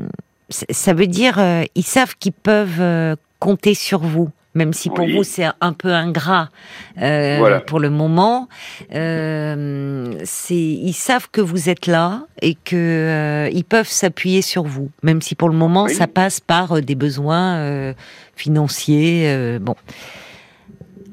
ça 0.49 0.93
veut 0.93 1.07
dire 1.07 1.39
euh, 1.39 1.63
ils 1.75 1.85
savent 1.85 2.15
qu'ils 2.19 2.33
peuvent 2.33 2.81
euh, 2.81 3.15
compter 3.39 3.73
sur 3.73 3.99
vous. 4.01 4.29
Même 4.53 4.73
si 4.73 4.89
pour 4.89 5.05
Oui. 5.05 5.15
vous 5.15 5.23
c'est 5.23 5.45
un 5.61 5.71
peu 5.71 5.93
ingrat 5.93 6.49
Voilà. 6.97 7.61
pour 7.61 7.79
le 7.79 7.89
moment, 7.89 8.49
c'est 8.89 10.55
ils 10.55 10.93
savent 10.93 11.29
que 11.31 11.39
vous 11.39 11.69
êtes 11.69 11.87
là 11.87 12.23
et 12.41 12.55
que 12.55 13.49
ils 13.53 13.63
peuvent 13.63 13.87
s'appuyer 13.87 14.41
sur 14.41 14.63
vous. 14.63 14.89
Même 15.03 15.21
si 15.21 15.35
pour 15.35 15.47
le 15.47 15.55
moment 15.55 15.85
Oui. 15.85 15.95
ça 15.95 16.07
passe 16.07 16.41
par 16.41 16.81
des 16.81 16.95
besoins 16.95 17.93
financiers. 18.35 19.57
bon, 19.61 19.75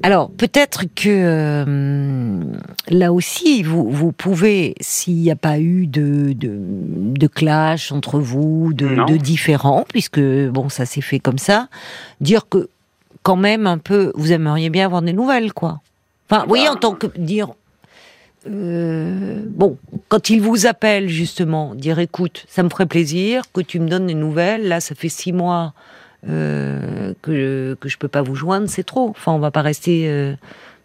alors 0.03 0.31
peut-être 0.31 0.83
que 0.95 1.09
euh, 1.09 2.43
là 2.89 3.11
aussi 3.11 3.63
vous, 3.63 3.89
vous 3.89 4.11
pouvez, 4.11 4.75
s'il 4.79 5.15
n'y 5.15 5.31
a 5.31 5.35
pas 5.35 5.59
eu 5.59 5.87
de, 5.87 6.33
de, 6.33 6.57
de 6.57 7.27
clash 7.27 7.91
entre 7.91 8.19
vous, 8.19 8.73
de, 8.73 9.05
de 9.07 9.17
différends, 9.17 9.85
puisque 9.87 10.21
bon 10.21 10.69
ça 10.69 10.85
s'est 10.85 11.01
fait 11.01 11.19
comme 11.19 11.37
ça, 11.37 11.67
dire 12.21 12.47
que 12.47 12.69
quand 13.23 13.35
même 13.35 13.67
un 13.67 13.77
peu 13.77 14.11
vous 14.15 14.31
aimeriez 14.31 14.69
bien 14.69 14.85
avoir 14.85 15.01
des 15.01 15.13
nouvelles 15.13 15.53
quoi. 15.53 15.81
Enfin, 16.29 16.43
vous 16.43 16.49
voyez 16.49 16.69
en 16.69 16.75
tant 16.75 16.93
que 16.93 17.07
dire 17.17 17.49
euh, 18.47 19.43
bon, 19.47 19.77
quand 20.07 20.29
il 20.29 20.41
vous 20.41 20.65
appelle 20.65 21.09
justement, 21.09 21.75
dire 21.75 21.99
écoute, 21.99 22.45
ça 22.47 22.63
me 22.63 22.69
ferait 22.69 22.85
plaisir 22.85 23.43
que 23.51 23.61
tu 23.61 23.79
me 23.79 23.89
donnes 23.89 24.07
des 24.07 24.13
nouvelles. 24.13 24.67
Là, 24.67 24.79
ça 24.79 24.95
fait 24.95 25.09
six 25.09 25.33
mois 25.33 25.73
euh, 26.27 27.13
que 27.21 27.75
que 27.75 27.87
je 27.87 27.97
peux 27.97 28.07
pas 28.09 28.21
vous 28.21 28.35
joindre, 28.35 28.67
c'est 28.67 28.83
trop. 28.83 29.09
Enfin, 29.09 29.31
on 29.31 29.39
va 29.39 29.51
pas 29.51 29.61
rester. 29.61 30.09
Euh, 30.09 30.33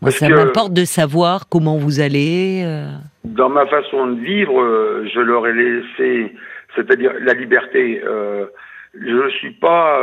moi, 0.00 0.11
ça 0.11 0.29
m'importe 0.29 0.73
de 0.73 0.85
savoir 0.85 1.49
comment 1.49 1.76
vous 1.76 2.00
allez. 2.00 2.62
Euh. 2.64 2.87
Dans 3.25 3.49
ma 3.49 3.67
façon 3.67 4.07
de 4.09 4.21
vivre, 4.21 4.55
je 5.12 5.21
leur 5.21 5.47
ai 5.47 5.55
laissé, 5.55 6.35
c'est-à-dire 6.76 7.12
la 7.21 7.33
liberté. 7.33 8.00
je 8.95 9.25
ne 9.25 9.31
suis 9.31 9.53
pas 9.53 9.99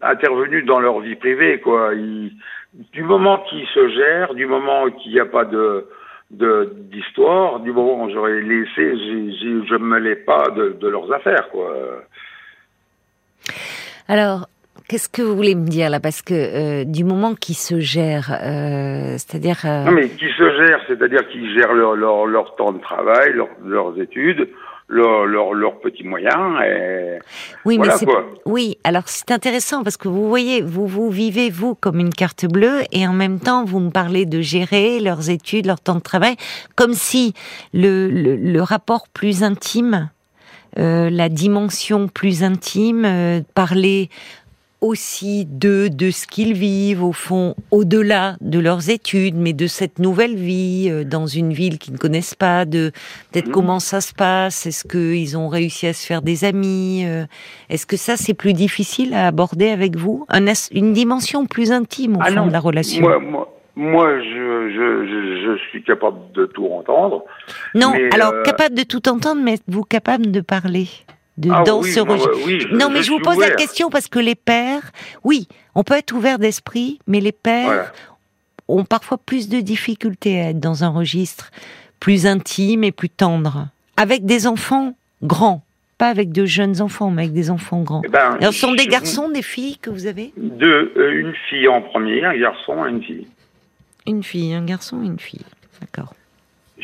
intervenu 0.00 0.62
dans 0.62 0.80
leur 0.80 1.00
vie 1.00 1.16
privée, 1.16 1.60
quoi. 1.60 1.90
du 1.94 3.02
moment 3.02 3.44
qu'ils 3.50 3.66
se 3.66 3.88
gèrent, 3.88 4.34
du 4.34 4.46
moment 4.46 4.88
qu'il 4.90 5.12
n'y 5.12 5.20
a 5.20 5.26
pas 5.26 5.44
de 5.44 5.88
d'histoire, 6.30 7.60
du 7.60 7.70
moment 7.70 8.04
où 8.04 8.10
j'aurais 8.10 8.40
laissé, 8.40 8.70
je 8.76 9.74
ne 9.74 9.78
me 9.78 10.00
mêlais 10.00 10.16
pas 10.16 10.48
de, 10.50 10.76
de, 10.80 10.88
leurs 10.88 11.12
affaires, 11.12 11.48
quoi. 11.50 11.72
Alors, 14.08 14.48
qu'est-ce 14.88 15.08
que 15.08 15.22
vous 15.22 15.34
voulez 15.34 15.54
me 15.54 15.66
dire 15.66 15.90
là? 15.90 16.00
Parce 16.00 16.22
que 16.22 16.34
euh, 16.34 16.84
du 16.84 17.04
moment 17.04 17.34
qu'ils 17.34 17.56
se 17.56 17.80
gèrent, 17.80 18.36
euh, 18.42 19.12
c'est-à-dire... 19.18 19.60
Euh, 19.64 19.84
non 19.84 19.92
mais 19.92 20.08
qui 20.08 20.26
se 20.26 20.56
gèrent, 20.56 20.80
c'est-à-dire 20.86 21.26
qu'ils 21.28 21.52
gèrent 21.54 21.74
leur, 21.74 21.94
leur, 21.94 22.26
leur, 22.26 22.54
temps 22.56 22.72
de 22.72 22.78
travail, 22.78 23.34
leurs 23.64 24.00
études, 24.00 24.48
leurs 24.88 25.24
leur, 25.24 25.54
leur 25.54 25.80
petits 25.80 26.04
moyens. 26.04 26.60
Et 26.66 27.18
oui, 27.64 27.78
mais 27.78 27.90
c'est 27.90 28.06
oui. 28.44 28.76
Alors 28.84 29.04
c'est 29.06 29.30
intéressant 29.30 29.82
parce 29.82 29.96
que 29.96 30.08
vous 30.08 30.28
voyez, 30.28 30.60
vous 30.60 30.86
vous 30.86 31.10
vivez 31.10 31.50
vous 31.50 31.74
comme 31.74 31.98
une 31.98 32.12
carte 32.12 32.44
bleue 32.46 32.82
et 32.92 33.06
en 33.06 33.14
même 33.14 33.40
temps 33.40 33.64
vous 33.64 33.80
me 33.80 33.90
parlez 33.90 34.26
de 34.26 34.40
gérer 34.40 35.00
leurs 35.00 35.30
études, 35.30 35.66
leur 35.66 35.80
temps 35.80 35.96
de 35.96 36.00
travail, 36.00 36.36
comme 36.76 36.92
si 36.92 37.32
le, 37.72 38.08
le, 38.08 38.36
le 38.36 38.62
rapport 38.62 39.08
plus 39.08 39.42
intime. 39.42 40.10
Euh, 40.76 41.08
la 41.08 41.28
dimension 41.28 42.08
plus 42.08 42.42
intime, 42.42 43.04
euh, 43.04 43.42
parler 43.54 44.10
aussi 44.84 45.46
de, 45.46 45.88
de 45.88 46.10
ce 46.10 46.26
qu'ils 46.26 46.52
vivent, 46.52 47.02
au 47.02 47.12
fond, 47.12 47.54
au-delà 47.70 48.36
de 48.42 48.58
leurs 48.58 48.90
études, 48.90 49.34
mais 49.34 49.54
de 49.54 49.66
cette 49.66 49.98
nouvelle 49.98 50.36
vie 50.36 50.88
euh, 50.90 51.04
dans 51.04 51.26
une 51.26 51.52
ville 51.52 51.78
qu'ils 51.78 51.94
ne 51.94 51.98
connaissent 51.98 52.34
pas, 52.34 52.66
de 52.66 52.92
peut-être 53.32 53.48
mmh. 53.48 53.52
comment 53.52 53.80
ça 53.80 54.02
se 54.02 54.12
passe, 54.12 54.66
est-ce 54.66 54.84
qu'ils 54.86 55.38
ont 55.38 55.48
réussi 55.48 55.86
à 55.86 55.94
se 55.94 56.06
faire 56.06 56.20
des 56.20 56.44
amis, 56.44 57.04
euh, 57.06 57.24
est-ce 57.70 57.86
que 57.86 57.96
ça 57.96 58.16
c'est 58.16 58.34
plus 58.34 58.52
difficile 58.52 59.14
à 59.14 59.26
aborder 59.26 59.70
avec 59.70 59.96
vous, 59.96 60.26
une 60.70 60.92
dimension 60.92 61.46
plus 61.46 61.72
intime 61.72 62.16
au 62.16 62.20
ah 62.22 62.30
fond 62.30 62.46
de 62.46 62.52
la 62.52 62.60
relation 62.60 63.02
moi, 63.02 63.18
moi, 63.76 64.20
je, 64.20 64.70
je, 64.70 65.46
je, 65.46 65.58
suis 65.70 65.82
capable 65.82 66.18
de 66.32 66.46
tout 66.46 66.66
entendre. 66.66 67.24
Non, 67.74 67.92
alors 68.12 68.32
euh, 68.32 68.42
capable 68.42 68.76
de 68.76 68.84
tout 68.84 69.08
entendre, 69.08 69.40
mais 69.42 69.54
êtes-vous 69.54 69.82
capable 69.82 70.30
de 70.30 70.40
parler? 70.40 70.86
De, 71.36 71.50
ah 71.50 71.62
dans 71.64 71.82
ce 71.82 72.00
registre. 72.00 72.74
non, 72.74 72.90
mais 72.90 73.02
je, 73.02 73.10
vous 73.10 73.18
pose 73.18 73.38
la 73.38 73.50
question 73.50 73.90
parce 73.90 74.08
que 74.08 74.18
les 74.18 74.34
pères, 74.34 74.92
oui, 75.24 75.48
on 75.74 75.82
peut 75.82 75.94
être 75.94 76.12
ouvert 76.12 76.38
d'esprit, 76.38 76.98
mais 77.06 77.20
les 77.20 77.32
pères 77.32 77.92
ont 78.68 78.84
parfois 78.84 79.18
plus 79.18 79.48
de 79.48 79.60
difficultés 79.60 80.40
à 80.40 80.50
être 80.50 80.60
dans 80.60 80.84
un 80.84 80.88
registre 80.88 81.50
plus 82.00 82.26
intime 82.26 82.84
et 82.84 82.92
plus 82.92 83.08
tendre, 83.08 83.68
avec 83.96 84.24
des 84.24 84.46
enfants 84.46 84.94
grands. 85.22 85.62
Pas 85.96 86.08
avec 86.08 86.32
de 86.32 86.44
jeunes 86.44 86.82
enfants, 86.82 87.10
mais 87.10 87.22
avec 87.22 87.34
des 87.34 87.50
enfants 87.50 87.82
grands. 87.82 88.02
Eh 88.04 88.08
ben, 88.08 88.36
ce 88.40 88.50
sont 88.50 88.74
des 88.74 88.86
garçons, 88.86 89.30
des 89.30 89.42
filles 89.42 89.78
que 89.78 89.90
vous 89.90 90.06
avez? 90.06 90.32
Deux, 90.36 90.92
euh, 90.96 91.20
une 91.20 91.34
fille 91.48 91.68
en 91.68 91.82
premier, 91.82 92.24
un 92.24 92.36
garçon 92.36 92.84
et 92.84 92.90
une 92.90 93.02
fille. 93.02 93.26
Une 94.06 94.22
fille, 94.24 94.52
un 94.54 94.64
garçon 94.64 95.02
et 95.02 95.06
une 95.06 95.20
fille. 95.20 95.44
D'accord. 95.80 96.14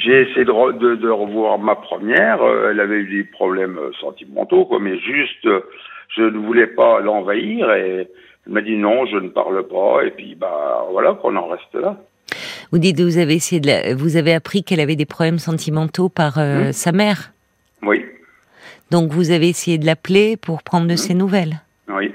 J'ai 0.00 0.22
essayé 0.22 0.44
de, 0.44 0.94
de, 0.94 1.08
revoir 1.10 1.58
ma 1.58 1.74
première. 1.74 2.42
Euh, 2.42 2.70
elle 2.70 2.80
avait 2.80 3.00
eu 3.00 3.18
des 3.18 3.24
problèmes 3.24 3.78
euh, 3.78 3.92
sentimentaux, 4.00 4.64
quoi, 4.64 4.78
mais 4.80 4.98
juste, 4.98 5.44
euh, 5.44 5.60
je 6.16 6.22
ne 6.22 6.38
voulais 6.38 6.68
pas 6.68 7.00
l'envahir 7.00 7.70
et 7.72 8.08
elle 8.46 8.52
m'a 8.52 8.62
dit 8.62 8.76
non, 8.76 9.04
je 9.06 9.16
ne 9.16 9.28
parle 9.28 9.66
pas. 9.68 10.04
Et 10.04 10.10
puis, 10.10 10.34
bah, 10.34 10.86
voilà, 10.90 11.14
qu'on 11.14 11.36
en 11.36 11.48
reste 11.48 11.74
là. 11.74 11.96
Vous 12.72 12.78
dites, 12.78 12.98
vous 13.00 13.18
avez 13.18 13.34
essayé 13.34 13.60
de 13.60 13.94
vous 13.94 14.16
avez 14.16 14.32
appris 14.32 14.62
qu'elle 14.62 14.80
avait 14.80 14.96
des 14.96 15.06
problèmes 15.06 15.38
sentimentaux 15.38 16.08
par 16.08 16.38
hmm. 16.38 16.72
sa 16.72 16.92
mère. 16.92 17.32
Oui. 17.82 18.06
Donc, 18.90 19.10
vous 19.10 19.32
avez 19.32 19.48
essayé 19.48 19.76
de 19.76 19.84
l'appeler 19.84 20.36
pour 20.36 20.62
prendre 20.62 20.86
de 20.86 20.94
hmm. 20.94 20.98
ses 20.98 21.14
nouvelles. 21.14 21.60
Oui. 21.88 22.14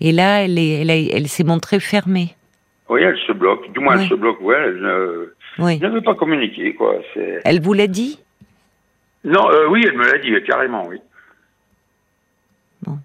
Et 0.00 0.12
là, 0.12 0.44
elle, 0.44 0.58
est, 0.58 0.82
elle, 0.82 0.90
elle 0.90 1.28
s'est 1.28 1.44
montrée 1.44 1.80
fermée. 1.80 2.36
Oui, 2.88 3.00
elle 3.02 3.18
se 3.26 3.32
bloque. 3.32 3.72
Du 3.72 3.80
moins, 3.80 3.98
elle 3.98 4.08
se 4.08 4.14
bloque. 4.14 4.40
Ouais, 4.40 4.56
elle, 4.56 5.30
oui. 5.58 5.78
Je 5.80 5.86
ne 5.86 6.00
pas 6.00 6.14
communiquer, 6.14 6.74
quoi. 6.74 6.96
Elle 7.44 7.60
vous 7.60 7.72
l'a 7.72 7.86
dit? 7.86 8.18
Non, 9.24 9.48
euh, 9.50 9.68
oui, 9.70 9.82
elle 9.86 9.96
me 9.96 10.04
l'a 10.04 10.18
dit, 10.18 10.30
carrément, 10.46 10.86
oui. 10.86 10.98
Bon. 12.82 12.98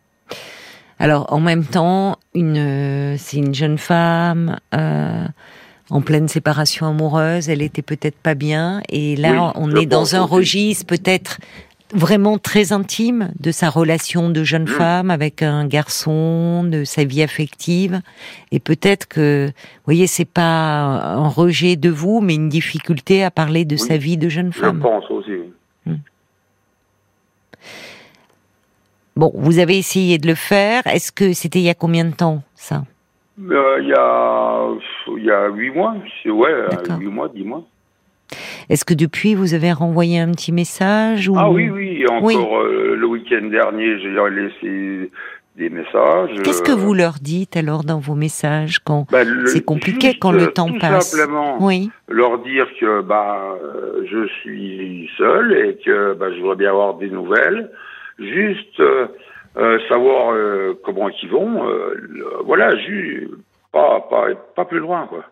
Alors, 1.00 1.32
en 1.32 1.39
même 1.39 1.65
temps, 1.65 2.18
une, 2.34 3.15
c'est 3.18 3.38
une 3.38 3.53
jeune 3.53 3.77
femme 3.77 4.60
euh, 4.74 5.25
en 5.89 6.01
pleine 6.01 6.27
séparation 6.27 6.88
amoureuse. 6.88 7.50
Elle 7.50 7.62
était 7.62 7.82
peut-être 7.82 8.18
pas 8.18 8.36
bien, 8.36 8.82
et 8.89 9.15
là, 9.15 9.53
on 9.56 9.74
est 9.75 9.86
dans 9.86 10.15
un 10.15 10.24
registre 10.24 10.86
peut-être 10.86 11.39
vraiment 11.93 12.38
très 12.38 12.72
intime 12.72 13.31
de 13.39 13.51
sa 13.51 13.69
relation 13.69 14.29
de 14.29 14.43
jeune 14.43 14.63
mmh. 14.63 14.67
femme 14.67 15.12
avec 15.12 15.41
un 15.41 15.65
garçon, 15.67 16.63
de 16.63 16.84
sa 16.84 17.03
vie 17.03 17.24
affective. 17.24 18.01
Et 18.51 18.60
peut-être 18.60 19.08
que, 19.08 19.48
vous 19.48 19.86
voyez, 19.86 20.08
c'est 20.08 20.25
pas 20.25 20.81
un 20.81 21.27
rejet 21.27 21.75
de 21.75 21.89
vous, 21.89 22.22
mais 22.22 22.36
une 22.36 22.50
difficulté 22.50 23.24
à 23.24 23.31
parler 23.31 23.65
de 23.65 23.75
sa 23.75 23.98
vie 23.98 24.17
de 24.17 24.29
jeune 24.29 24.53
femme. 24.53 24.77
Je 24.77 24.81
pense 24.81 25.12
aussi. 25.12 25.31
Mmh. 25.86 25.93
Bon, 29.15 29.31
vous 29.36 29.60
avez 29.60 29.77
essayé 29.77 30.17
de 30.17 30.27
le 30.27 30.36
faire. 30.36 30.86
Est-ce 30.88 31.12
que 31.12 31.34
c'était 31.34 31.60
il 31.60 31.65
y 31.65 31.69
a 31.69 31.75
combien 31.75 32.05
de 32.05 32.15
temps, 32.15 32.43
ça? 32.55 32.84
Euh, 33.39 33.79
Il 33.81 33.88
y 33.88 33.93
a 33.93 34.67
il 35.17 35.25
y 35.25 35.31
a 35.31 35.48
huit 35.48 35.72
mois. 35.72 35.96
Ouais, 36.25 36.53
huit 37.00 37.08
mois, 37.08 37.29
dix 37.29 37.43
mois. 37.43 37.63
Est-ce 38.69 38.86
que 38.86 38.93
depuis 38.93 39.36
vous 39.36 39.53
avez 39.53 39.71
renvoyé 39.71 40.19
un 40.19 40.31
petit 40.31 40.51
message 40.51 41.29
ou... 41.29 41.36
Ah 41.38 41.50
oui, 41.50 41.69
oui, 41.69 42.05
encore 42.07 42.59
euh, 42.59 42.95
le 42.95 43.07
week-end 43.07 43.48
dernier, 43.48 44.00
j'ai 44.00 44.09
laissé 44.29 45.12
des 45.55 45.69
messages. 45.69 46.29
Qu'est-ce 46.43 46.62
que 46.62 46.71
vous 46.71 46.93
leur 46.93 47.15
dites 47.21 47.57
alors 47.57 47.83
dans 47.83 48.00
vos 48.00 48.15
messages 48.15 48.79
quand 48.79 49.05
bah, 49.12 49.24
c'est 49.45 49.65
compliqué 49.65 50.17
quand 50.17 50.31
le 50.31 50.48
temps 50.48 50.67
tout 50.67 50.79
passe 50.79 51.12
simplement 51.12 51.57
oui. 51.59 51.89
leur 52.07 52.39
dire 52.39 52.65
que 52.79 53.01
bah 53.01 53.57
je 54.09 54.27
suis 54.41 55.09
seul 55.17 55.53
et 55.53 55.77
que 55.83 56.13
bah, 56.13 56.27
je 56.31 56.39
voudrais 56.39 56.55
bien 56.55 56.69
avoir 56.69 56.93
des 56.93 57.09
nouvelles, 57.09 57.71
juste 58.19 58.79
euh, 58.79 59.07
euh, 59.57 59.79
savoir 59.89 60.33
comment 60.86 61.09
ils 61.09 61.29
vont, 61.29 61.63
voilà, 62.45 62.77
juste 62.77 63.31
pas, 63.74 64.00
pas 64.09 64.27
pas 64.55 64.65
plus 64.65 64.79
loin 64.79 65.07
quoi. 65.07 65.25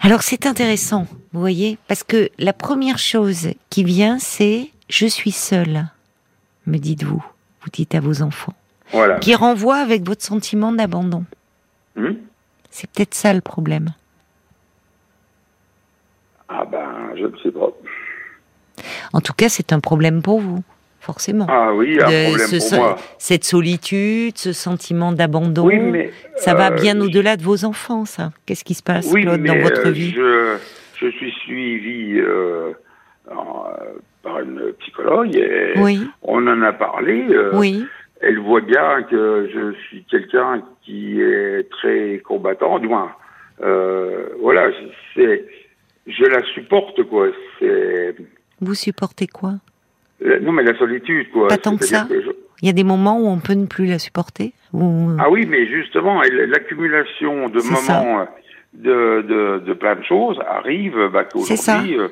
Alors 0.00 0.22
c'est 0.22 0.46
intéressant, 0.46 1.06
vous 1.32 1.40
voyez, 1.40 1.78
parce 1.88 2.04
que 2.04 2.28
la 2.38 2.52
première 2.52 2.98
chose 2.98 3.48
qui 3.70 3.84
vient, 3.84 4.18
c'est 4.18 4.70
je 4.88 5.06
suis 5.06 5.30
seule, 5.30 5.86
me 6.66 6.76
dites-vous, 6.78 7.24
vous 7.62 7.70
dites 7.72 7.94
à 7.94 8.00
vos 8.00 8.22
enfants, 8.22 8.54
voilà. 8.92 9.18
qui 9.18 9.34
renvoie 9.34 9.76
avec 9.76 10.04
votre 10.04 10.22
sentiment 10.22 10.72
d'abandon. 10.72 11.24
Hmm? 11.96 12.14
C'est 12.70 12.90
peut-être 12.90 13.14
ça 13.14 13.32
le 13.32 13.40
problème. 13.40 13.94
Ah 16.48 16.64
ben, 16.64 17.14
je 17.16 17.24
ne 17.24 17.36
sais 17.38 17.50
pas. 17.50 17.70
En 19.12 19.20
tout 19.20 19.32
cas, 19.32 19.48
c'est 19.48 19.72
un 19.72 19.80
problème 19.80 20.22
pour 20.22 20.40
vous 20.40 20.62
forcément. 21.04 21.46
Ah 21.48 21.72
oui, 21.74 21.98
un 22.00 22.04
problème 22.04 22.60
pour 22.60 22.78
moi. 22.78 22.96
Cette 23.18 23.44
solitude, 23.44 24.38
ce 24.38 24.52
sentiment 24.52 25.12
d'abandon, 25.12 25.68
ça 26.36 26.54
va 26.54 26.72
euh, 26.72 26.74
bien 26.74 27.00
au-delà 27.00 27.36
de 27.36 27.42
vos 27.42 27.64
enfants, 27.64 28.04
ça. 28.04 28.30
Qu'est-ce 28.46 28.64
qui 28.64 28.74
se 28.74 28.82
passe, 28.82 29.12
Claude, 29.12 29.42
dans 29.42 29.58
votre 29.58 29.88
euh, 29.88 29.90
vie? 29.90 30.12
je, 30.16 30.56
je, 30.98 31.08
suis 31.08 31.32
suivi 31.44 32.18
euh, 32.18 32.72
par 34.22 34.40
une 34.40 34.72
psychologue 34.80 35.36
et 35.36 35.74
on 36.22 36.46
en 36.46 36.62
a 36.62 36.72
parlé. 36.72 37.26
oui. 37.52 37.84
Elle 38.26 38.38
voit 38.38 38.62
bien 38.62 39.02
que 39.02 39.50
je 39.52 39.76
suis 39.86 40.02
quelqu'un 40.04 40.62
qui 40.82 41.20
est 41.20 41.68
très 41.68 42.22
combattant, 42.24 42.78
du 42.78 42.88
moins. 42.88 43.12
voilà, 43.60 44.70
c'est, 45.14 45.44
je 46.06 46.24
la 46.24 46.42
supporte, 46.54 47.02
quoi. 47.02 47.28
Vous 48.62 48.74
supportez 48.74 49.26
quoi? 49.26 49.56
Non, 50.40 50.52
mais 50.52 50.62
la 50.62 50.76
solitude, 50.78 51.30
quoi. 51.30 51.48
Pas 51.48 51.58
tant 51.58 51.76
que 51.76 51.84
ça. 51.84 52.06
Il 52.62 52.66
y 52.66 52.70
a 52.70 52.72
des 52.72 52.84
moments 52.84 53.20
où 53.20 53.26
on 53.26 53.38
peut 53.38 53.52
ne 53.52 53.66
plus 53.66 53.86
la 53.86 53.98
supporter 53.98 54.52
Ah 54.72 55.30
oui, 55.30 55.46
mais 55.46 55.66
justement, 55.66 56.22
l'accumulation 56.22 57.48
de 57.48 57.60
moments 57.60 58.26
de, 58.72 59.24
de, 59.28 59.62
de, 59.64 59.72
plein 59.74 59.96
de 59.96 60.02
choses 60.02 60.38
arrive 60.48 60.96
bah, 61.12 61.24
C'est 61.44 61.56
ça. 61.56 61.82
Euh, 61.82 62.08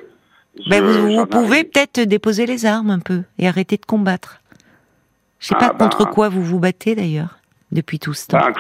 ben, 0.69 0.83
vous, 0.85 1.27
pouvez 1.27 1.65
peut-être 1.65 2.01
déposer 2.01 2.47
les 2.47 2.67
armes 2.67 2.91
un 2.91 2.99
peu 2.99 3.23
et 3.39 3.49
arrêter 3.49 3.77
de 3.77 3.87
combattre. 3.87 4.41
Je 5.41 5.49
sais 5.49 5.55
pas 5.55 5.71
ah, 5.73 5.77
contre 5.77 6.05
bah. 6.05 6.11
quoi 6.13 6.29
vous 6.29 6.43
vous 6.43 6.61
battez 6.61 6.95
d'ailleurs 6.95 7.39
depuis 7.73 7.99
tout 7.99 8.13
ce 8.13 8.29
temps. 8.29 8.39
Bah, 8.39 8.53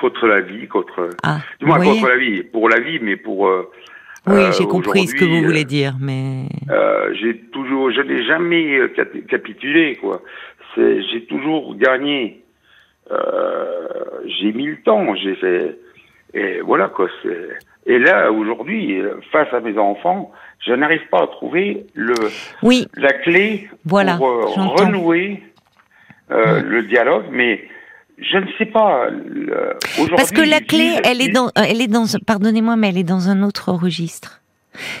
contre 0.00 0.26
la 0.26 0.40
vie, 0.40 0.66
contre. 0.66 1.10
Ah, 1.22 1.38
du 1.60 1.66
moins 1.66 1.78
contre 1.78 2.08
la 2.08 2.16
vie, 2.16 2.42
pour 2.42 2.68
la 2.68 2.80
vie, 2.80 2.98
mais 3.00 3.16
pour. 3.16 3.46
Euh, 3.46 3.70
Oui, 4.26 4.42
j'ai 4.58 4.64
compris 4.64 5.06
ce 5.06 5.14
que 5.14 5.24
vous 5.24 5.42
voulez 5.42 5.64
dire, 5.64 5.94
mais 6.00 6.46
j'ai 7.20 7.38
toujours, 7.52 7.90
je 7.90 8.00
n'ai 8.00 8.24
jamais 8.24 8.80
capitulé, 9.28 9.96
quoi. 9.96 10.20
J'ai 10.76 11.24
toujours 11.28 11.76
gagné. 11.76 12.42
j'ai 13.10 14.52
mis 14.52 14.66
le 14.66 14.82
temps, 14.82 15.14
j'ai 15.14 15.34
fait, 15.36 15.78
et 16.34 16.60
voilà 16.60 16.88
quoi. 16.88 17.08
Et 17.86 17.98
là, 18.00 18.32
aujourd'hui, 18.32 19.00
face 19.30 19.52
à 19.52 19.60
mes 19.60 19.78
enfants, 19.78 20.32
je 20.66 20.72
n'arrive 20.72 21.06
pas 21.10 21.22
à 21.22 21.26
trouver 21.28 21.86
le, 21.94 22.14
oui. 22.62 22.88
la 22.96 23.12
clé 23.12 23.68
voilà, 23.84 24.16
pour 24.16 24.54
renouer 24.78 25.42
euh, 26.30 26.60
le 26.60 26.82
dialogue, 26.82 27.26
mais 27.30 27.62
je 28.18 28.38
ne 28.38 28.46
sais 28.58 28.66
pas. 28.66 29.08
Parce 30.16 30.30
que 30.30 30.40
la 30.40 30.60
clé, 30.60 30.98
elle 31.04 31.20
est 31.20 31.28
dans, 31.28 31.50
elle 31.54 31.80
est 31.80 31.88
dans, 31.88 32.04
pardonnez-moi, 32.26 32.76
mais 32.76 32.88
elle 32.88 32.98
est 32.98 33.04
dans 33.04 33.28
un 33.28 33.42
autre 33.42 33.72
registre. 33.72 34.40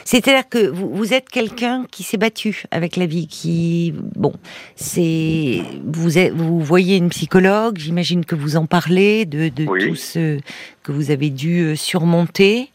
C'est-à-dire 0.04 0.48
que 0.48 0.68
vous, 0.68 0.88
vous 0.90 1.12
êtes 1.12 1.28
quelqu'un 1.28 1.84
qui 1.90 2.02
s'est 2.02 2.16
battu 2.16 2.64
avec 2.70 2.96
la 2.96 3.06
vie, 3.06 3.26
qui 3.26 3.94
bon, 4.14 4.32
c'est 4.74 5.62
vous 5.84 6.08
vous 6.34 6.60
voyez 6.60 6.96
une 6.96 7.10
psychologue, 7.10 7.76
j'imagine 7.78 8.24
que 8.24 8.34
vous 8.34 8.56
en 8.56 8.66
parlez 8.66 9.26
de, 9.26 9.48
de 9.48 9.64
tout 9.64 9.94
ce 9.94 10.38
que 10.82 10.92
vous 10.92 11.10
avez 11.10 11.30
dû 11.30 11.60
euh, 11.60 11.76
surmonter. 11.76 12.70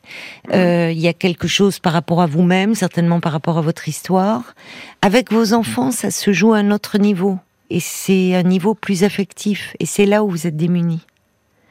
Euh, 0.54 0.92
il 0.92 1.00
y 1.00 1.08
a 1.08 1.14
quelque 1.14 1.48
chose 1.48 1.80
par 1.80 1.94
rapport 1.94 2.22
à 2.22 2.28
vous-même, 2.28 2.76
certainement 2.76 3.20
par 3.20 3.32
rapport 3.32 3.58
à 3.58 3.62
votre 3.62 3.88
histoire. 3.88 4.54
Avec 5.02 5.32
vos 5.32 5.54
enfants, 5.54 5.92
ça 5.92 6.12
se 6.12 6.32
joue 6.34 6.54
à 6.54 6.58
un 6.58 6.72
autre 6.72 6.98
niveau 6.98 7.40
et 7.72 7.80
c'est 7.80 8.36
un 8.36 8.44
niveau 8.44 8.76
plus 8.76 9.04
affectif. 9.04 9.76
Et 9.80 9.86
c'est 9.86 10.06
là 10.06 10.24
où 10.24 10.30
vous 10.30 10.46
êtes 10.46 10.58
démunis. 10.58 11.06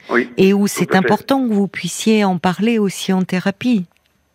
Oui, 0.09 0.31
et 0.37 0.53
où 0.55 0.67
c'est 0.67 0.97
important 0.97 1.47
que 1.47 1.53
vous 1.53 1.69
puissiez 1.69 2.25
en 2.25 2.39
parler 2.39 2.79
aussi 2.79 3.13
en 3.13 3.23
thérapie. 3.23 3.87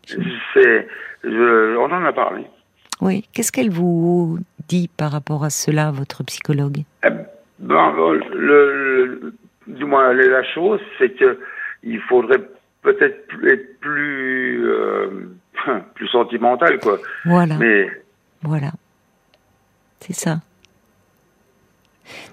C'est, 0.07 0.87
on 1.23 1.91
en 1.91 2.05
a 2.05 2.13
parlé. 2.13 2.45
Oui. 3.01 3.27
Qu'est-ce 3.33 3.51
qu'elle 3.51 3.71
vous 3.71 4.37
dit 4.69 4.89
par 4.95 5.11
rapport 5.11 5.43
à 5.43 5.49
cela, 5.49 5.91
votre 5.91 6.23
psychologue? 6.23 6.83
Eh 7.03 7.09
ben, 7.59 7.91
le, 8.31 9.33
Du 9.67 9.83
moins, 9.83 10.13
la 10.13 10.43
chose, 10.53 10.79
c'est 10.97 11.09
que 11.09 11.39
il 11.83 11.99
faudrait 12.01 12.41
peut-être 12.83 13.25
être 13.45 13.79
plus 13.79 14.65
euh, 14.65 15.29
plus 15.95 16.07
sentimental, 16.07 16.79
quoi. 16.79 16.99
Voilà. 17.25 17.57
Mais 17.57 17.89
voilà, 18.43 18.71
c'est 19.99 20.13
ça 20.13 20.39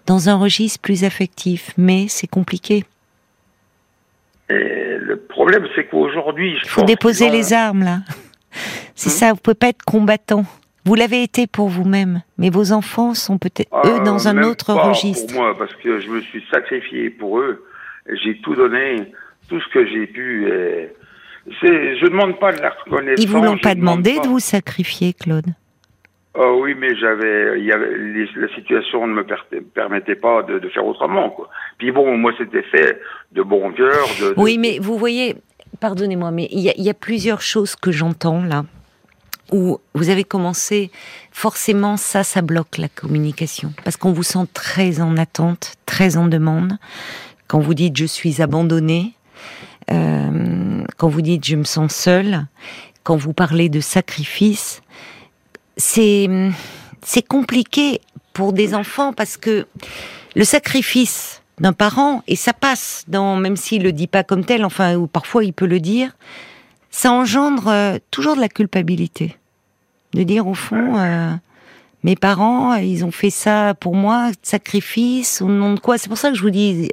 dans 0.07 0.29
un 0.29 0.37
registre 0.37 0.81
plus 0.81 1.05
affectif, 1.05 1.73
mais 1.77 2.07
c'est 2.09 2.27
compliqué. 2.27 2.85
Et 4.51 4.99
le 4.99 5.17
problème, 5.17 5.67
c'est 5.75 5.87
qu'aujourd'hui, 5.87 6.57
il 6.63 6.69
faut 6.69 6.83
déposer 6.83 7.31
les 7.31 7.53
armes 7.53 7.85
là. 7.85 8.01
C'est 8.95 9.09
hmm? 9.09 9.13
ça, 9.13 9.33
vous 9.33 9.39
pouvez 9.39 9.55
pas 9.55 9.69
être 9.69 9.83
combattant. 9.83 10.45
Vous 10.85 10.95
l'avez 10.95 11.23
été 11.23 11.47
pour 11.47 11.69
vous-même, 11.69 12.23
mais 12.37 12.51
vos 12.51 12.73
enfants 12.73 13.15
sont 13.15 13.39
peut-être 13.39 13.75
eux 13.87 13.99
ah, 14.01 14.05
dans 14.05 14.29
un 14.29 14.43
autre 14.43 14.75
pas 14.75 14.91
registre. 14.91 15.33
Pour 15.33 15.43
moi, 15.43 15.57
parce 15.57 15.75
que 15.77 16.01
je 16.01 16.09
me 16.09 16.21
suis 16.21 16.45
sacrifié 16.51 17.09
pour 17.09 17.39
eux. 17.39 17.65
J'ai 18.23 18.39
tout 18.43 18.55
donné, 18.55 19.13
tout 19.49 19.61
ce 19.61 19.69
que 19.73 19.87
j'ai 19.87 20.07
pu. 20.07 20.49
Et 20.49 20.93
je 21.47 22.07
demande 22.07 22.39
pas 22.39 22.53
de 22.53 22.61
la 22.61 22.71
reconnaissance. 22.71 23.25
Ils 23.25 23.29
vous 23.29 23.41
l'ont 23.41 23.59
pas 23.59 23.75
demandé 23.75 24.19
de 24.19 24.27
vous 24.27 24.41
sacrifier, 24.41 25.13
Claude? 25.13 25.47
Oh 26.35 26.61
oui, 26.63 26.75
mais 26.75 26.97
j'avais, 26.97 27.59
il 27.59 27.67
y 27.67 27.73
avait, 27.73 27.91
la 28.37 28.49
situation 28.55 29.07
ne 29.07 29.13
me 29.13 29.23
permettait 29.75 30.15
pas 30.15 30.43
de, 30.43 30.67
faire 30.71 30.87
autrement, 30.87 31.29
quoi. 31.29 31.51
Puis 31.77 31.93
bon, 31.93 32.17
moi, 32.17 32.33
c'était 32.39 32.63
fait 32.63 33.01
de 33.33 33.43
bon 33.43 33.71
cœur. 33.73 34.07
Oui, 34.39 34.57
mais 34.57 34.79
vous 34.81 34.97
voyez, 34.97 35.37
pardonnez-moi, 35.81 36.31
mais 36.31 36.49
il 36.51 36.61
y, 36.61 36.91
a, 36.91 36.95
plusieurs 36.95 37.43
choses 37.43 37.77
que 37.77 37.93
j'entends 37.93 38.43
là, 38.43 38.65
où 39.53 39.79
vous 39.95 40.09
avez 40.09 40.25
commencé, 40.25 40.91
forcément, 41.33 41.99
ça, 41.99 42.25
ça 42.25 42.41
bloque 42.41 42.79
la 42.79 42.89
communication, 42.89 43.73
parce 43.85 43.99
qu'on 43.99 44.13
vous 44.13 44.23
sent 44.23 44.47
très 44.55 45.03
en 45.03 45.19
attente, 45.19 45.75
très 45.85 46.17
en 46.17 46.29
demande. 46.29 46.79
Quand 47.47 47.61
vous 47.61 47.75
dites 47.75 47.95
je 47.95 48.07
suis 48.07 48.41
abandonné, 48.41 49.13
euh, 49.91 50.83
quand 50.97 51.09
vous 51.09 51.21
dites 51.21 51.45
je 51.45 51.57
me 51.57 51.65
sens 51.65 51.95
seule, 51.95 52.47
quand 53.03 53.17
vous 53.17 53.35
parlez 53.35 53.69
de 53.69 53.81
sacrifice 53.81 54.83
c'est 55.77 56.29
c'est 57.05 57.27
compliqué 57.27 58.01
pour 58.33 58.53
des 58.53 58.75
enfants 58.75 59.13
parce 59.13 59.37
que 59.37 59.67
le 60.35 60.45
sacrifice 60.45 61.43
d'un 61.59 61.73
parent 61.73 62.23
et 62.27 62.37
ça 62.37 62.53
passe 62.53 63.05
dans 63.09 63.37
même 63.37 63.57
s'il 63.57 63.83
le 63.83 63.93
dit 63.93 64.07
pas 64.07 64.25
comme 64.25 64.45
tel 64.45 64.65
enfin 64.65 64.97
ou 64.97 65.07
parfois 65.07 65.45
il 65.45 65.53
peut 65.53 65.67
le 65.67 65.81
dire 65.81 66.13
ça 66.91 67.11
engendre 67.11 67.69
euh, 67.69 67.99
toujours 68.11 68.37
de 68.37 68.41
la 68.41 68.49
culpabilité. 68.49 69.37
De 70.13 70.23
dire 70.25 70.47
au 70.47 70.55
fond 70.55 70.99
euh, 70.99 71.33
mes 72.03 72.17
parents 72.17 72.75
ils 72.75 73.05
ont 73.05 73.11
fait 73.11 73.31
ça 73.31 73.75
pour 73.75 73.95
moi 73.95 74.31
sacrifice 74.43 75.41
au 75.41 75.49
nom 75.49 75.75
de 75.75 75.81
quoi? 75.81 75.99
C'est 75.99 76.09
pour 76.09 76.19
ça 76.19 76.31
que 76.31 76.37
je 76.37 76.43
vous 76.43 76.51
dis 76.51 76.91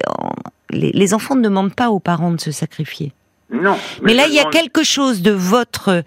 les, 0.70 0.92
les 0.92 1.14
enfants 1.14 1.36
ne 1.36 1.42
demandent 1.42 1.76
pas 1.76 1.90
aux 1.90 2.00
parents 2.00 2.32
de 2.32 2.40
se 2.40 2.52
sacrifier. 2.52 3.12
Non 3.52 3.78
mais, 4.02 4.12
mais 4.12 4.14
là 4.14 4.28
il 4.28 4.34
y 4.34 4.40
a 4.40 4.46
quelque 4.46 4.84
chose 4.84 5.22
de 5.22 5.32
votre 5.32 6.04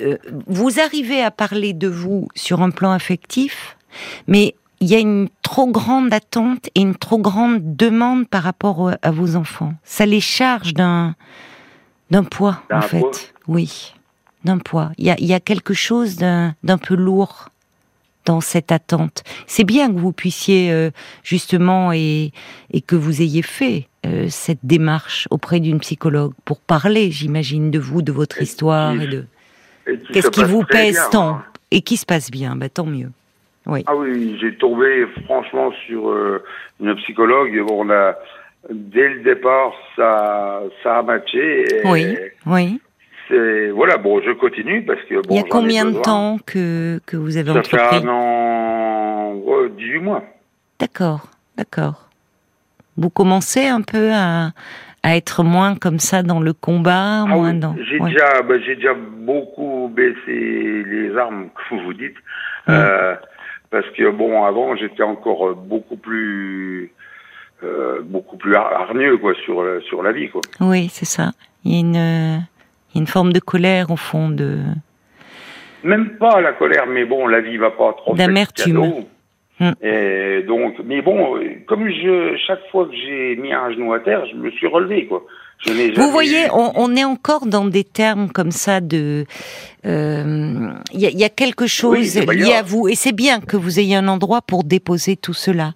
euh, 0.00 0.16
vous 0.46 0.80
arrivez 0.80 1.22
à 1.22 1.30
parler 1.30 1.72
de 1.72 1.88
vous 1.88 2.28
sur 2.34 2.62
un 2.62 2.70
plan 2.70 2.92
affectif, 2.92 3.76
mais 4.26 4.54
il 4.80 4.88
y 4.88 4.94
a 4.94 4.98
une 4.98 5.28
trop 5.42 5.66
grande 5.66 6.12
attente 6.12 6.68
et 6.74 6.80
une 6.80 6.96
trop 6.96 7.18
grande 7.18 7.76
demande 7.76 8.28
par 8.28 8.42
rapport 8.42 8.92
à 9.00 9.10
vos 9.10 9.36
enfants. 9.36 9.74
Ça 9.84 10.04
les 10.06 10.20
charge 10.20 10.74
d'un 10.74 11.14
d'un 12.10 12.24
poids, 12.24 12.62
en 12.72 12.82
fait. 12.82 13.34
Oui, 13.48 13.94
d'un 14.44 14.58
poids. 14.58 14.92
Il 14.98 15.06
y 15.06 15.10
a, 15.10 15.16
y 15.18 15.34
a 15.34 15.40
quelque 15.40 15.74
chose 15.74 16.16
d'un 16.16 16.54
peu 16.80 16.94
lourd 16.94 17.48
dans 18.24 18.40
cette 18.40 18.72
attente. 18.72 19.22
C'est 19.46 19.64
bien 19.64 19.92
que 19.92 19.98
vous 19.98 20.12
puissiez 20.12 20.70
euh, 20.72 20.90
justement 21.22 21.92
et, 21.92 22.32
et 22.72 22.80
que 22.80 22.96
vous 22.96 23.22
ayez 23.22 23.42
fait 23.42 23.88
euh, 24.04 24.26
cette 24.28 24.58
démarche 24.64 25.26
auprès 25.30 25.60
d'une 25.60 25.78
psychologue 25.78 26.32
pour 26.44 26.58
parler, 26.60 27.10
j'imagine, 27.10 27.70
de 27.70 27.78
vous, 27.78 28.02
de 28.02 28.12
votre 28.12 28.42
histoire 28.42 29.00
et 29.00 29.06
de. 29.06 29.26
Qu'est-ce 30.12 30.30
qui 30.30 30.44
vous 30.44 30.64
pèse 30.64 31.00
tant 31.10 31.40
et 31.70 31.80
qui 31.80 31.96
se 31.96 32.06
passe 32.06 32.30
bien 32.30 32.56
bah, 32.56 32.68
Tant 32.68 32.86
mieux. 32.86 33.10
Oui. 33.66 33.82
Ah 33.86 33.96
oui, 33.96 34.38
j'ai 34.40 34.54
tombé 34.56 35.06
franchement 35.24 35.72
sur 35.86 36.08
euh, 36.08 36.44
une 36.80 36.94
psychologue. 36.96 37.64
On 37.70 37.90
a 37.90 38.14
dès 38.70 39.08
le 39.08 39.22
départ, 39.22 39.72
ça, 39.96 40.62
ça 40.82 40.98
a 40.98 41.02
matché. 41.02 41.66
oui, 41.84 42.16
oui. 42.46 42.80
C'est 43.28 43.70
voilà. 43.70 43.96
Bon, 43.96 44.20
je 44.20 44.30
continue 44.32 44.84
parce 44.84 45.02
que 45.02 45.16
bon. 45.26 45.34
Il 45.34 45.36
y 45.36 45.40
a 45.40 45.42
combien 45.42 45.84
de 45.84 45.98
temps 45.98 46.38
que 46.46 47.00
que 47.06 47.16
vous 47.16 47.36
avez 47.36 47.52
ça 47.52 47.58
entrepris 47.58 47.78
Ça 47.78 48.00
fait 48.00 48.06
un 48.06 48.08
an, 48.08 49.34
18 49.76 49.98
mois. 49.98 50.22
D'accord, 50.78 51.26
d'accord. 51.56 52.08
Vous 52.96 53.10
commencez 53.10 53.66
un 53.66 53.82
peu 53.82 54.10
à 54.12 54.52
à 55.06 55.14
être 55.14 55.44
moins 55.44 55.76
comme 55.76 56.00
ça 56.00 56.24
dans 56.24 56.40
le 56.40 56.52
combat, 56.52 57.22
ah 57.22 57.26
moins 57.26 57.52
oui. 57.52 57.60
dans. 57.60 57.76
J'ai 57.76 58.00
déjà, 58.00 58.42
bah, 58.42 58.56
j'ai 58.58 58.74
déjà 58.74 58.92
beaucoup 58.92 59.88
baissé 59.94 60.16
les 60.26 61.16
armes, 61.16 61.46
comme 61.68 61.84
vous 61.84 61.94
dites, 61.94 62.16
euh, 62.68 63.14
parce 63.70 63.88
que 63.90 64.10
bon, 64.10 64.44
avant, 64.44 64.74
j'étais 64.74 65.04
encore 65.04 65.54
beaucoup 65.54 65.96
plus, 65.96 66.90
euh, 67.62 68.00
beaucoup 68.02 68.36
plus 68.36 68.56
hargneux 68.56 69.16
quoi 69.18 69.34
sur 69.44 69.64
sur 69.84 70.02
la 70.02 70.10
vie 70.10 70.28
quoi. 70.28 70.40
Oui, 70.60 70.88
c'est 70.90 71.04
ça. 71.04 71.30
Il 71.64 71.72
y 71.72 71.76
a 71.76 71.80
une, 71.80 72.42
une 72.96 73.06
forme 73.06 73.32
de 73.32 73.38
colère 73.38 73.92
au 73.92 73.96
fond 73.96 74.28
de. 74.28 74.58
Même 75.84 76.16
pas 76.18 76.40
la 76.40 76.52
colère, 76.52 76.86
mais 76.88 77.04
bon, 77.04 77.28
la 77.28 77.40
vie 77.40 77.58
va 77.58 77.70
pas 77.70 77.92
trop. 77.92 78.16
D'amertume. 78.16 79.04
Hmm. 79.58 79.72
Et 79.82 80.42
donc, 80.46 80.74
mais 80.84 81.00
bon, 81.00 81.38
comme 81.66 81.88
je, 81.88 82.36
chaque 82.46 82.66
fois 82.70 82.86
que 82.86 82.94
j'ai 82.94 83.36
mis 83.36 83.52
un 83.52 83.70
genou 83.70 83.92
à 83.92 84.00
terre, 84.00 84.26
je 84.30 84.36
me 84.36 84.50
suis 84.50 84.66
relevé, 84.66 85.06
quoi. 85.06 85.24
Vous 85.64 86.10
voyez, 86.10 86.48
on, 86.52 86.72
on, 86.76 86.94
est 86.94 87.04
encore 87.04 87.46
dans 87.46 87.64
des 87.64 87.82
termes 87.82 88.30
comme 88.30 88.50
ça 88.50 88.80
de. 88.80 89.24
Il 89.84 89.90
euh, 89.90 90.68
y, 90.92 91.06
a, 91.06 91.10
y, 91.10 91.24
a, 91.24 91.28
quelque 91.28 91.66
chose 91.66 92.16
lié 92.16 92.52
à 92.52 92.62
vous, 92.62 92.88
et 92.88 92.94
c'est 92.94 93.14
bien 93.14 93.40
que 93.40 93.56
vous 93.56 93.80
ayez 93.80 93.96
un 93.96 94.08
endroit 94.08 94.42
pour 94.42 94.64
déposer 94.64 95.16
tout 95.16 95.32
cela, 95.32 95.72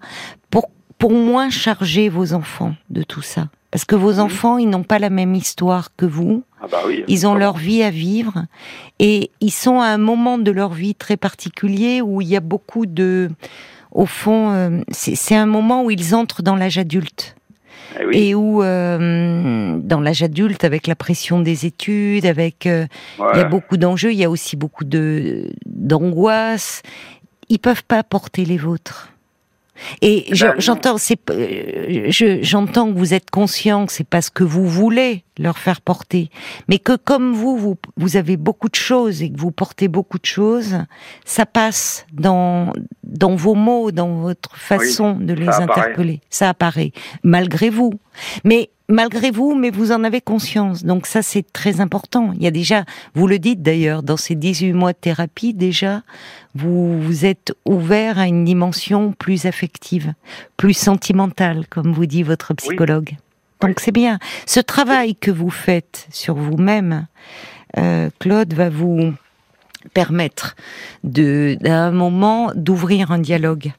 pour 0.51 0.69
pour 0.99 1.11
moins 1.11 1.49
charger 1.49 2.09
vos 2.09 2.33
enfants 2.33 2.75
de 2.91 3.01
tout 3.01 3.23
ça, 3.23 3.47
parce 3.71 3.85
que 3.85 3.95
vos 3.95 4.19
enfants, 4.19 4.59
ils 4.59 4.69
n'ont 4.69 4.83
pas 4.83 4.99
la 4.99 5.09
même 5.09 5.33
histoire 5.33 5.95
que 5.95 6.05
vous. 6.05 6.43
Ah 6.61 6.67
bah 6.71 6.83
oui, 6.85 7.03
ils 7.07 7.25
ont 7.25 7.33
leur 7.33 7.57
vie 7.57 7.83
à 7.83 7.89
vivre, 7.89 8.45
et 8.99 9.31
ils 9.41 9.51
sont 9.51 9.79
à 9.79 9.87
un 9.87 9.97
moment 9.97 10.37
de 10.37 10.51
leur 10.51 10.73
vie 10.73 10.95
très 10.95 11.17
particulier 11.17 12.01
où 12.01 12.21
il 12.21 12.27
y 12.27 12.35
a 12.35 12.41
beaucoup 12.41 12.85
de 12.85 13.29
au 13.91 14.05
fond, 14.05 14.51
euh, 14.51 14.81
c'est 14.91 15.35
un 15.35 15.45
moment 15.45 15.83
où 15.83 15.91
ils 15.91 16.15
entrent 16.15 16.41
dans 16.41 16.55
l'âge 16.55 16.77
adulte. 16.77 17.35
Eh 17.99 18.29
Et 18.29 18.35
où, 18.35 18.63
euh, 18.63 19.77
dans 19.77 19.99
l'âge 19.99 20.23
adulte, 20.23 20.63
avec 20.63 20.87
la 20.87 20.95
pression 20.95 21.41
des 21.41 21.65
études, 21.65 22.25
avec, 22.25 22.65
euh, 22.65 22.85
il 23.19 23.37
y 23.37 23.41
a 23.41 23.43
beaucoup 23.43 23.75
d'enjeux, 23.75 24.13
il 24.13 24.17
y 24.17 24.23
a 24.23 24.29
aussi 24.29 24.55
beaucoup 24.55 24.85
de 24.85 25.51
d'angoisse. 25.65 26.83
Ils 27.49 27.59
peuvent 27.59 27.83
pas 27.83 28.01
porter 28.03 28.45
les 28.45 28.57
vôtres. 28.57 29.11
Et 30.01 30.25
Ben 30.29 30.35
je- 30.35 30.45
non. 30.47 30.53
j'entends, 30.57 30.97
c'est, 30.97 31.19
euh, 31.29 32.05
je- 32.09 32.39
j'entends 32.41 32.91
que 32.93 32.97
vous 32.97 33.13
êtes 33.13 33.29
conscient 33.31 33.85
que 33.85 33.93
c'est 33.93 34.07
pas 34.07 34.21
ce 34.21 34.31
que 34.31 34.43
vous 34.43 34.67
voulez 34.67 35.23
leur 35.39 35.57
faire 35.57 35.81
porter, 35.81 36.29
mais 36.67 36.77
que 36.77 36.95
comme 36.95 37.33
vous, 37.33 37.57
vous, 37.57 37.77
vous 37.97 38.17
avez 38.17 38.37
beaucoup 38.37 38.69
de 38.69 38.75
choses 38.75 39.21
et 39.23 39.31
que 39.31 39.39
vous 39.39 39.51
portez 39.51 39.87
beaucoup 39.87 40.19
de 40.19 40.25
choses, 40.25 40.77
ça 41.25 41.45
passe 41.45 42.05
dans 42.13 42.73
dans 43.03 43.35
vos 43.35 43.55
mots, 43.55 43.91
dans 43.91 44.15
votre 44.15 44.55
façon 44.55 45.13
de 45.13 45.33
les 45.33 45.47
interpeller. 45.49 46.21
Ça 46.29 46.49
apparaît 46.49 46.91
malgré 47.23 47.69
vous, 47.69 47.91
mais 48.45 48.69
malgré 48.91 49.31
vous, 49.31 49.55
mais 49.55 49.69
vous 49.69 49.91
en 49.91 50.03
avez 50.03 50.21
conscience. 50.21 50.83
Donc 50.83 51.07
ça, 51.07 51.21
c'est 51.21 51.45
très 51.51 51.81
important. 51.81 52.33
Il 52.35 52.43
y 52.43 52.47
a 52.47 52.51
déjà, 52.51 52.85
vous 53.15 53.27
le 53.27 53.39
dites 53.39 53.61
d'ailleurs, 53.61 54.03
dans 54.03 54.17
ces 54.17 54.35
18 54.35 54.73
mois 54.73 54.93
de 54.93 54.97
thérapie, 54.97 55.53
déjà, 55.53 56.03
vous 56.55 57.01
vous 57.01 57.25
êtes 57.25 57.53
ouvert 57.65 58.19
à 58.19 58.27
une 58.27 58.45
dimension 58.45 59.13
plus 59.13 59.45
affective, 59.45 60.13
plus 60.57 60.73
sentimentale, 60.73 61.65
comme 61.69 61.93
vous 61.93 62.05
dit 62.05 62.23
votre 62.23 62.53
psychologue. 62.53 63.15
Donc 63.61 63.79
c'est 63.79 63.91
bien. 63.91 64.19
Ce 64.45 64.59
travail 64.59 65.15
que 65.15 65.31
vous 65.31 65.51
faites 65.51 66.07
sur 66.11 66.35
vous-même, 66.35 67.07
euh, 67.77 68.09
Claude, 68.19 68.53
va 68.53 68.69
vous 68.69 69.13
permettre 69.93 70.55
de, 71.03 71.57
à 71.65 71.85
un 71.85 71.91
moment, 71.91 72.51
d'ouvrir 72.55 73.11
un 73.11 73.19
dialogue 73.19 73.71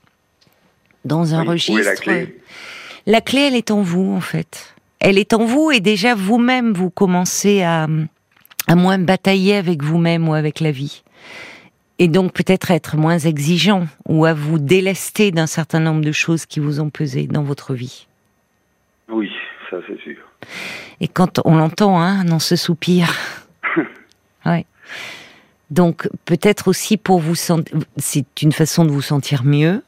dans 1.05 1.35
un 1.35 1.41
Oui, 1.41 1.47
où 1.47 1.51
est 1.51 1.53
registre. 1.53 1.85
la 1.85 1.97
clé? 1.97 2.39
La 3.07 3.21
clé, 3.21 3.41
elle 3.41 3.57
est 3.57 3.71
en 3.71 3.83
vous, 3.83 4.15
en 4.15 4.21
fait. 4.21 4.72
Elle 5.05 5.19
est 5.19 5.33
en 5.33 5.45
vous 5.45 5.73
et 5.73 5.81
déjà 5.81 6.15
vous-même, 6.15 6.73
vous 6.73 6.89
commencez 6.89 7.63
à, 7.63 7.89
à 8.69 8.75
moins 8.77 8.99
batailler 8.99 9.57
avec 9.57 9.83
vous-même 9.83 10.29
ou 10.29 10.35
avec 10.35 10.61
la 10.61 10.71
vie. 10.71 11.03
Et 11.99 12.07
donc 12.07 12.33
peut-être 12.33 12.71
être 12.71 12.97
moins 12.97 13.19
exigeant 13.19 13.89
ou 14.07 14.27
à 14.27 14.33
vous 14.33 14.61
délester 14.61 15.33
d'un 15.33 15.49
certain 15.49 15.81
nombre 15.81 16.03
de 16.03 16.13
choses 16.13 16.47
qui 16.47 16.61
vous 16.61 16.79
ont 16.79 16.89
pesé 16.89 17.27
dans 17.27 17.43
votre 17.43 17.75
vie. 17.75 18.07
Oui, 19.09 19.29
ça 19.69 19.79
c'est 19.89 20.01
sûr. 20.01 20.19
Et 21.01 21.09
quand 21.09 21.41
on 21.45 21.57
l'entend, 21.57 22.01
hein, 22.01 22.25
dans 22.25 22.39
ce 22.39 22.55
soupir. 22.55 23.13
ouais. 24.47 24.67
Donc 25.73 26.09
peut-être 26.27 26.69
aussi 26.69 26.97
pour 26.97 27.19
vous 27.19 27.35
sentir, 27.35 27.77
c'est 27.97 28.41
une 28.41 28.53
façon 28.53 28.85
de 28.85 28.93
vous 28.93 29.03
sentir 29.03 29.43
mieux, 29.43 29.83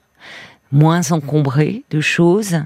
moins 0.74 1.12
encombré 1.12 1.84
de 1.90 2.00
choses, 2.00 2.58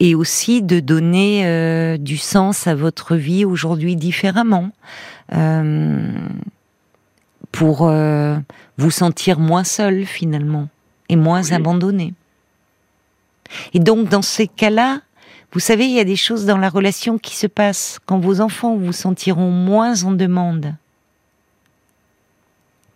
et 0.00 0.14
aussi 0.14 0.60
de 0.60 0.80
donner 0.80 1.46
euh, 1.46 1.96
du 1.96 2.18
sens 2.18 2.66
à 2.66 2.74
votre 2.74 3.16
vie 3.16 3.44
aujourd'hui 3.46 3.96
différemment, 3.96 4.70
euh, 5.32 6.12
pour 7.52 7.88
euh, 7.88 8.36
vous 8.76 8.90
sentir 8.90 9.38
moins 9.38 9.64
seul 9.64 10.04
finalement 10.04 10.68
et 11.08 11.16
moins 11.16 11.44
Oui. 11.44 11.54
abandonné. 11.54 12.12
Et 13.72 13.78
donc 13.78 14.08
dans 14.08 14.22
ces 14.22 14.48
cas-là, 14.48 15.00
vous 15.52 15.60
savez, 15.60 15.84
il 15.84 15.92
y 15.92 16.00
a 16.00 16.04
des 16.04 16.16
choses 16.16 16.46
dans 16.46 16.58
la 16.58 16.68
relation 16.68 17.16
qui 17.16 17.36
se 17.36 17.46
passent 17.46 18.00
quand 18.04 18.18
vos 18.18 18.40
enfants 18.40 18.74
vous 18.76 18.92
sentiront 18.92 19.50
moins 19.52 20.02
en 20.02 20.10
demande. 20.10 20.74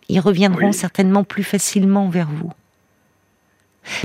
Ils 0.09 0.19
reviendront 0.19 0.67
Oui. 0.67 0.73
certainement 0.73 1.23
plus 1.23 1.43
facilement 1.43 2.09
vers 2.09 2.27
vous. 2.29 2.51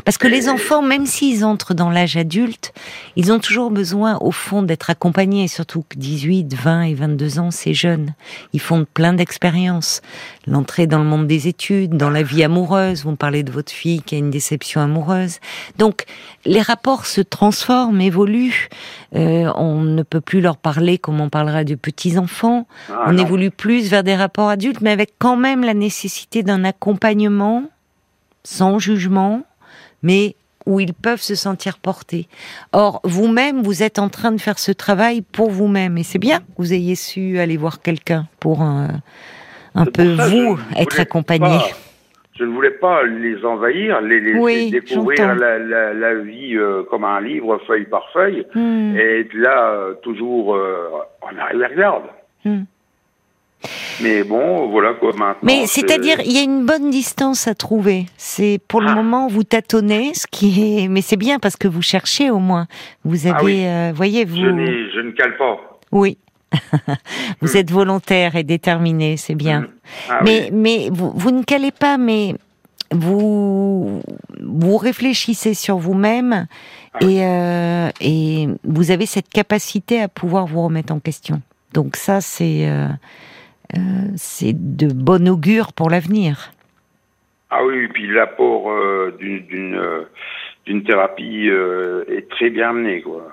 Parce 0.04 0.18
que 0.18 0.26
les 0.26 0.48
enfants, 0.48 0.82
même 0.82 1.06
s'ils 1.06 1.44
entrent 1.44 1.74
dans 1.74 1.90
l'âge 1.90 2.16
adulte, 2.16 2.72
ils 3.16 3.32
ont 3.32 3.38
toujours 3.38 3.70
besoin, 3.70 4.18
au 4.20 4.30
fond, 4.30 4.62
d'être 4.62 4.90
accompagnés, 4.90 5.48
surtout 5.48 5.84
que 5.88 5.98
18, 5.98 6.54
20 6.54 6.82
et 6.82 6.94
22 6.94 7.38
ans, 7.38 7.50
c'est 7.50 7.74
jeune. 7.74 8.14
Ils 8.52 8.60
font 8.60 8.86
plein 8.92 9.12
d'expériences. 9.12 10.00
L'entrée 10.46 10.86
dans 10.86 10.98
le 10.98 11.04
monde 11.04 11.26
des 11.26 11.48
études, 11.48 11.96
dans 11.96 12.10
la 12.10 12.22
vie 12.22 12.44
amoureuse, 12.44 13.04
vous 13.04 13.12
me 13.12 13.16
parlez 13.16 13.42
de 13.42 13.52
votre 13.52 13.72
fille 13.72 14.02
qui 14.02 14.14
a 14.14 14.18
une 14.18 14.30
déception 14.30 14.80
amoureuse. 14.80 15.38
Donc, 15.78 16.04
les 16.44 16.62
rapports 16.62 17.06
se 17.06 17.20
transforment, 17.20 18.00
évoluent. 18.00 18.68
Euh, 19.14 19.50
on 19.56 19.80
ne 19.82 20.02
peut 20.02 20.20
plus 20.20 20.40
leur 20.40 20.56
parler 20.56 20.98
comme 20.98 21.20
on 21.20 21.28
parlera 21.28 21.64
de 21.64 21.74
petits-enfants. 21.74 22.66
Ah, 22.90 23.04
on 23.06 23.12
non. 23.12 23.22
évolue 23.22 23.50
plus 23.50 23.88
vers 23.88 24.02
des 24.02 24.16
rapports 24.16 24.48
adultes, 24.48 24.80
mais 24.80 24.90
avec 24.90 25.14
quand 25.18 25.36
même 25.36 25.62
la 25.62 25.74
nécessité 25.74 26.42
d'un 26.42 26.64
accompagnement, 26.64 27.64
sans 28.44 28.78
jugement, 28.78 29.42
mais 30.04 30.36
où 30.66 30.78
ils 30.80 30.94
peuvent 30.94 31.20
se 31.20 31.34
sentir 31.34 31.78
portés. 31.78 32.26
Or, 32.72 33.00
vous-même, 33.04 33.62
vous 33.62 33.82
êtes 33.82 33.98
en 33.98 34.08
train 34.08 34.30
de 34.32 34.40
faire 34.40 34.58
ce 34.58 34.70
travail 34.72 35.20
pour 35.20 35.50
vous-même, 35.50 35.98
et 35.98 36.04
c'est 36.04 36.18
bien 36.20 36.38
que 36.38 36.44
vous 36.58 36.72
ayez 36.72 36.94
su 36.94 37.38
aller 37.38 37.56
voir 37.56 37.82
quelqu'un 37.82 38.26
pour 38.40 38.62
un 38.62 39.86
peu 39.86 40.16
ça 40.16 40.28
vous 40.28 40.56
être 40.78 41.00
accompagné. 41.00 41.58
pas- 41.58 41.76
je 42.36 42.42
ne 42.44 42.52
voulais 42.52 42.70
pas 42.72 43.04
les 43.04 43.44
envahir, 43.44 44.00
les 44.00 44.34
Oui, 44.36 44.70
découvrir 44.70 45.36
la, 45.36 45.58
la, 45.58 45.94
la 45.94 46.14
vie 46.16 46.56
euh, 46.56 46.82
comme 46.90 47.04
un 47.04 47.20
livre, 47.20 47.60
feuille 47.66 47.84
par 47.86 48.08
feuille, 48.12 48.44
Hmm, 48.54 48.96
et 48.96 49.20
être 49.20 49.34
là 49.34 49.70
euh, 49.70 49.94
toujours 50.02 50.54
euh, 50.56 50.88
en 51.22 51.36
arrière-garde. 51.38 52.04
hmm. 52.44 52.62
Mais 54.02 54.24
bon, 54.24 54.68
voilà 54.70 54.94
quoi 54.94 55.10
maintenant. 55.12 55.34
Mais 55.42 55.66
c'est- 55.66 55.80
c'est-à-dire, 55.80 56.16
il 56.24 56.32
y 56.32 56.38
a 56.38 56.42
une 56.42 56.66
bonne 56.66 56.90
distance 56.90 57.46
à 57.48 57.54
trouver. 57.54 58.06
C'est 58.16 58.58
pour 58.68 58.80
le 58.80 58.88
Ah. 58.90 58.94
moment 58.94 59.26
vous 59.28 59.44
tâtonnez, 59.44 60.12
ce 60.14 60.26
qui 60.30 60.80
est, 60.82 60.88
mais 60.88 61.00
c'est 61.02 61.16
bien 61.16 61.38
parce 61.38 61.56
que 61.56 61.68
vous 61.68 61.82
cherchez 61.82 62.30
au 62.30 62.38
moins. 62.38 62.66
Vous 63.04 63.26
avez, 63.26 63.36
Ah 63.38 63.44
oui. 63.44 63.64
euh, 63.66 63.92
voyez, 63.94 64.24
vous, 64.24 64.36
je, 64.36 64.42
je 64.42 65.00
ne 65.00 65.10
cale 65.12 65.36
pas. 65.36 65.56
oui, 65.92 66.18
vous 67.40 67.52
Hmm. 67.52 67.56
êtes 67.56 67.70
volontaire 67.70 68.36
et 68.36 68.44
déterminé, 68.44 69.16
c'est 69.16 69.34
bien. 69.34 69.60
Mm. 69.62 69.68
Ah 70.10 70.20
mais 70.24 70.40
oui. 70.44 70.50
mais 70.52 70.88
vous, 70.92 71.12
vous 71.14 71.30
ne 71.30 71.42
calez 71.42 71.72
pas, 71.72 71.96
mais 71.98 72.34
vous 72.92 74.00
vous 74.40 74.76
réfléchissez 74.76 75.54
sur 75.54 75.78
vous-même 75.78 76.46
Ah. 76.94 76.98
et 77.04 77.24
euh, 77.24 77.88
et 78.00 78.48
vous 78.64 78.90
avez 78.90 79.06
cette 79.06 79.28
capacité 79.28 80.00
à 80.00 80.08
pouvoir 80.08 80.46
vous 80.46 80.62
remettre 80.62 80.92
en 80.92 81.00
question. 81.00 81.40
Donc 81.72 81.96
ça 81.96 82.20
c'est 82.20 82.68
euh, 82.68 82.86
euh, 83.74 83.78
c'est 84.16 84.54
de 84.54 84.92
bon 84.92 85.28
augure 85.28 85.72
pour 85.72 85.90
l'avenir. 85.90 86.52
Ah 87.56 87.64
oui, 87.64 87.84
et 87.84 87.88
puis 87.88 88.08
l'apport 88.08 88.68
euh, 88.68 89.16
d'une 89.18 89.76
euh, 89.76 90.08
d'une 90.66 90.82
thérapie 90.82 91.48
euh, 91.48 92.04
est 92.08 92.28
très 92.28 92.50
bien 92.50 92.70
amené 92.70 93.00
quoi. 93.00 93.30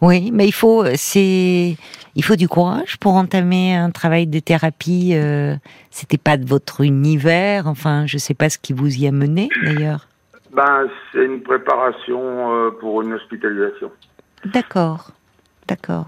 Oui, 0.00 0.30
mais 0.32 0.46
il 0.46 0.52
faut 0.52 0.84
c'est 0.94 1.76
il 2.14 2.24
faut 2.24 2.36
du 2.36 2.46
courage 2.46 2.98
pour 2.98 3.14
entamer 3.14 3.74
un 3.74 3.90
travail 3.90 4.28
de 4.28 4.38
thérapie. 4.38 5.14
C'était 5.90 6.18
pas 6.18 6.36
de 6.36 6.46
votre 6.46 6.82
univers. 6.82 7.66
Enfin, 7.66 8.06
je 8.06 8.16
sais 8.16 8.34
pas 8.34 8.48
ce 8.48 8.58
qui 8.58 8.72
vous 8.72 8.96
y 8.96 9.06
a 9.06 9.12
mené 9.12 9.48
d'ailleurs. 9.64 10.06
Ben 10.52 10.88
c'est 11.12 11.24
une 11.24 11.42
préparation 11.42 12.72
pour 12.80 13.02
une 13.02 13.12
hospitalisation. 13.14 13.90
D'accord, 14.44 15.10
d'accord. 15.68 16.06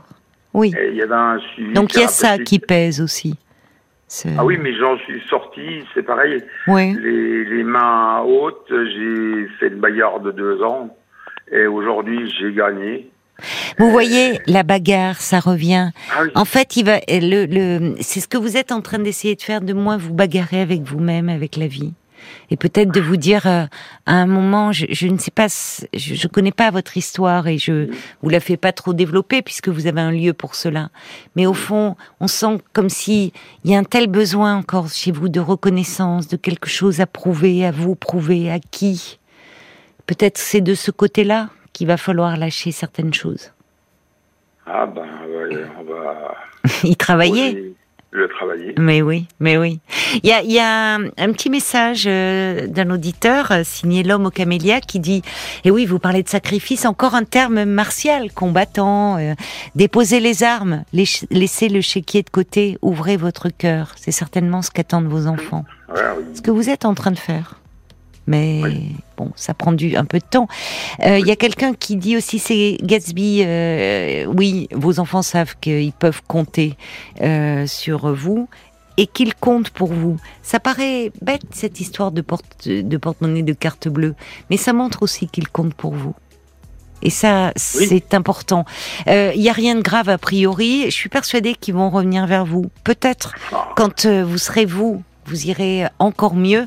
Oui. 0.55 0.73
Et 0.79 0.89
il 0.89 0.97
y 0.97 1.03
avait 1.03 1.15
un 1.15 1.39
suivi. 1.55 1.73
Donc 1.73 1.95
il 1.95 2.01
y 2.01 2.05
a 2.05 2.09
ça 2.09 2.39
qui 2.39 2.59
pèse 2.59 3.01
aussi. 3.01 3.35
Ah 4.37 4.45
oui, 4.45 4.59
mais 4.61 4.75
j'en 4.77 4.99
suis 4.99 5.23
sorti, 5.31 5.85
c'est 5.95 6.03
pareil. 6.03 6.43
Oui. 6.67 6.95
Les, 7.01 7.45
les 7.47 7.63
mains 7.63 8.21
hautes, 8.21 8.69
j'ai 8.69 9.49
fait 9.59 9.69
une 9.69 9.81
bagarre 9.81 10.21
de 10.21 10.31
deux 10.31 10.63
ans. 10.63 10.95
Et 11.51 11.67
aujourd'hui, 11.67 12.31
j'ai 12.39 12.53
gagné. 12.53 13.11
Vous 13.79 13.91
voyez, 13.91 14.39
la 14.47 14.63
bagarre, 14.63 15.17
ça 15.17 15.41
revient. 15.41 15.91
Ah 16.15 16.25
oui. 16.25 16.31
En 16.35 16.45
fait, 16.45 16.77
il 16.77 16.85
va 16.85 16.99
le, 17.09 17.47
le 17.47 17.95
c'est 18.01 18.21
ce 18.21 18.29
que 18.29 18.37
vous 18.37 18.59
êtes 18.59 18.71
en 18.71 18.83
train 18.83 18.99
d'essayer 18.99 19.35
de 19.35 19.43
faire, 19.43 19.63
de 19.63 19.73
moins 19.73 19.97
vous 19.97 20.13
bagarrer 20.13 20.61
avec 20.61 20.83
vous-même, 20.83 21.31
avec 21.31 21.57
la 21.57 21.67
vie, 21.67 21.95
et 22.51 22.57
peut-être 22.57 22.93
de 22.93 23.01
vous 23.01 23.17
dire 23.17 23.47
euh, 23.47 23.65
à 24.07 24.15
un 24.15 24.27
moment, 24.27 24.73
je, 24.73 24.87
je 24.91 25.07
ne 25.07 25.19
sais 25.19 25.31
pas, 25.31 25.47
je, 25.49 26.15
je 26.15 26.29
connais 26.29 26.53
pas 26.53 26.71
votre 26.71 26.97
histoire 26.97 27.49
et 27.49 27.59
je 27.59 27.91
vous 28.23 28.29
la 28.29 28.41
fais 28.41 28.57
pas 28.57 28.73
trop 28.73 28.93
développer 28.93 29.43
puisque 29.43 29.69
vous 29.69 29.87
avez 29.87 30.01
un 30.01 30.13
lieu 30.13 30.33
pour 30.33 30.55
cela. 30.55 30.91
Mais 31.37 31.47
au 31.47 31.55
fond, 31.55 31.97
on 32.21 32.29
sent 32.29 32.59
comme 32.73 32.89
si 32.89 33.33
il 33.65 33.71
y 33.71 33.75
a 33.75 33.79
un 33.79 33.85
tel 33.85 34.07
besoin 34.07 34.57
encore 34.57 34.89
chez 34.89 35.13
vous 35.13 35.29
de 35.29 35.41
reconnaissance, 35.41 36.29
de 36.29 36.37
quelque 36.37 36.69
chose 36.69 37.01
à 37.01 37.07
prouver, 37.07 37.65
à 37.65 37.71
vous 37.71 37.95
prouver, 37.95 38.51
à 38.51 38.59
qui. 38.59 39.19
Peut-être 40.07 40.39
c'est 40.39 40.61
de 40.61 40.75
ce 40.75 40.91
côté-là 40.91 41.49
qu'il 41.73 41.87
va 41.87 41.97
falloir 41.97 42.37
lâcher 42.37 42.73
certaines 42.73 43.15
choses. 43.15 43.53
Ah 44.67 44.87
ben, 44.87 45.07
on 45.79 45.85
va 45.85 46.35
y 46.85 46.97
travailler. 46.97 47.72
Travailler. 48.29 48.75
Mais 48.79 49.01
oui, 49.03 49.27
mais 49.41 49.57
oui. 49.57 49.81
Il 50.23 50.29
y 50.29 50.33
a, 50.33 50.43
y 50.43 50.59
a 50.59 50.97
un, 50.97 51.05
un 51.07 51.33
petit 51.33 51.49
message 51.51 52.05
euh, 52.07 52.67
d'un 52.67 52.91
auditeur 52.91 53.51
euh, 53.51 53.63
signé 53.65 54.03
l'homme 54.03 54.27
au 54.27 54.31
camélia 54.31 54.81
qui 54.81 55.01
dit 55.01 55.23
Et 55.65 55.71
oui, 55.71 55.87
vous 55.87 55.99
parlez 55.99 56.23
de 56.23 56.29
sacrifice, 56.29 56.85
encore 56.85 57.15
un 57.15 57.25
terme 57.25 57.65
martial, 57.65 58.31
combattant. 58.33 59.17
euh, 59.19 59.35
déposez 59.75 60.21
les 60.21 60.43
armes, 60.43 60.85
laiss- 60.93 61.27
laissez 61.31 61.69
le 61.69 61.81
chéquier 61.81 62.23
de 62.23 62.31
côté, 62.31 62.79
ouvrez 62.83 63.17
votre 63.17 63.49
cœur. 63.49 63.93
C'est 63.97 64.13
certainement 64.13 64.63
ce 64.63 64.71
qu'attendent 64.71 65.07
vos 65.09 65.27
enfants. 65.27 65.65
Ouais, 65.89 66.01
oui. 66.19 66.25
Ce 66.35 66.43
que 66.43 66.51
vous 66.51 66.69
êtes 66.69 66.85
en 66.85 66.95
train 66.95 67.11
de 67.13 67.19
faire. 67.19 67.57
Mais 68.27 68.61
Oui. 68.63 68.91
bon, 69.17 69.33
ça 69.35 69.53
prend 69.53 69.73
du, 69.73 69.97
un 69.97 70.05
peu 70.05 70.19
de 70.19 70.25
temps. 70.25 70.47
Euh, 71.05 71.19
Il 71.19 71.27
y 71.27 71.31
a 71.33 71.37
quelqu'un 71.37 71.75
qui 71.75 71.97
dit 71.97 72.17
aussi, 72.17 72.39
c'est 72.39 72.77
Gatsby, 72.83 73.43
euh, 73.45 74.25
oui, 74.27 74.69
vos 74.73 75.01
enfants 75.01 75.23
savent 75.23 75.57
qu'ils 75.61 75.93
peuvent 75.93 76.23
compter 76.29 76.77
euh, 77.21 77.67
sur 77.67 78.15
vous. 78.15 78.49
et 78.99 79.07
qu'il 79.07 79.35
compte 79.35 79.71
pour 79.71 79.91
vous. 79.91 80.19
Ça 80.43 80.61
paraît 80.61 81.13
bête 81.23 81.41
cette 81.53 81.81
histoire 81.81 82.13
de 82.13 82.21
porte 82.21 82.69
de 82.69 82.97
porte-monnaie 82.99 83.43
de 83.43 83.55
carte 83.55 83.89
bleue, 83.89 84.15
mais 84.51 84.59
ça 84.59 84.75
montre 84.75 85.03
aussi 85.03 85.29
qu'il 85.29 85.49
compte 85.49 85.73
pour 85.73 85.95
vous. 85.95 86.15
Et 87.01 87.09
ça, 87.09 87.53
c'est 87.57 88.13
important. 88.13 88.67
Il 89.07 89.13
euh, 89.13 89.35
n'y 89.35 89.49
a 89.49 89.53
rien 89.55 89.77
de 89.77 89.81
grave 89.81 90.11
a 90.11 90.19
priori. 90.19 90.85
Je 90.85 90.91
suis 90.91 91.09
persuadée 91.09 91.55
qu'ils 91.55 91.73
vont 91.75 91.89
revenir 91.89 92.27
vers 92.27 92.45
vous. 92.45 92.67
Peut-être 92.85 93.33
Ah. 93.53 93.71
quand 93.77 94.05
euh, 94.05 94.25
vous 94.27 94.37
serez 94.39 94.67
vous, 94.67 95.03
vous 95.27 95.47
irez 95.47 95.87
encore 95.99 96.35
mieux. 96.35 96.67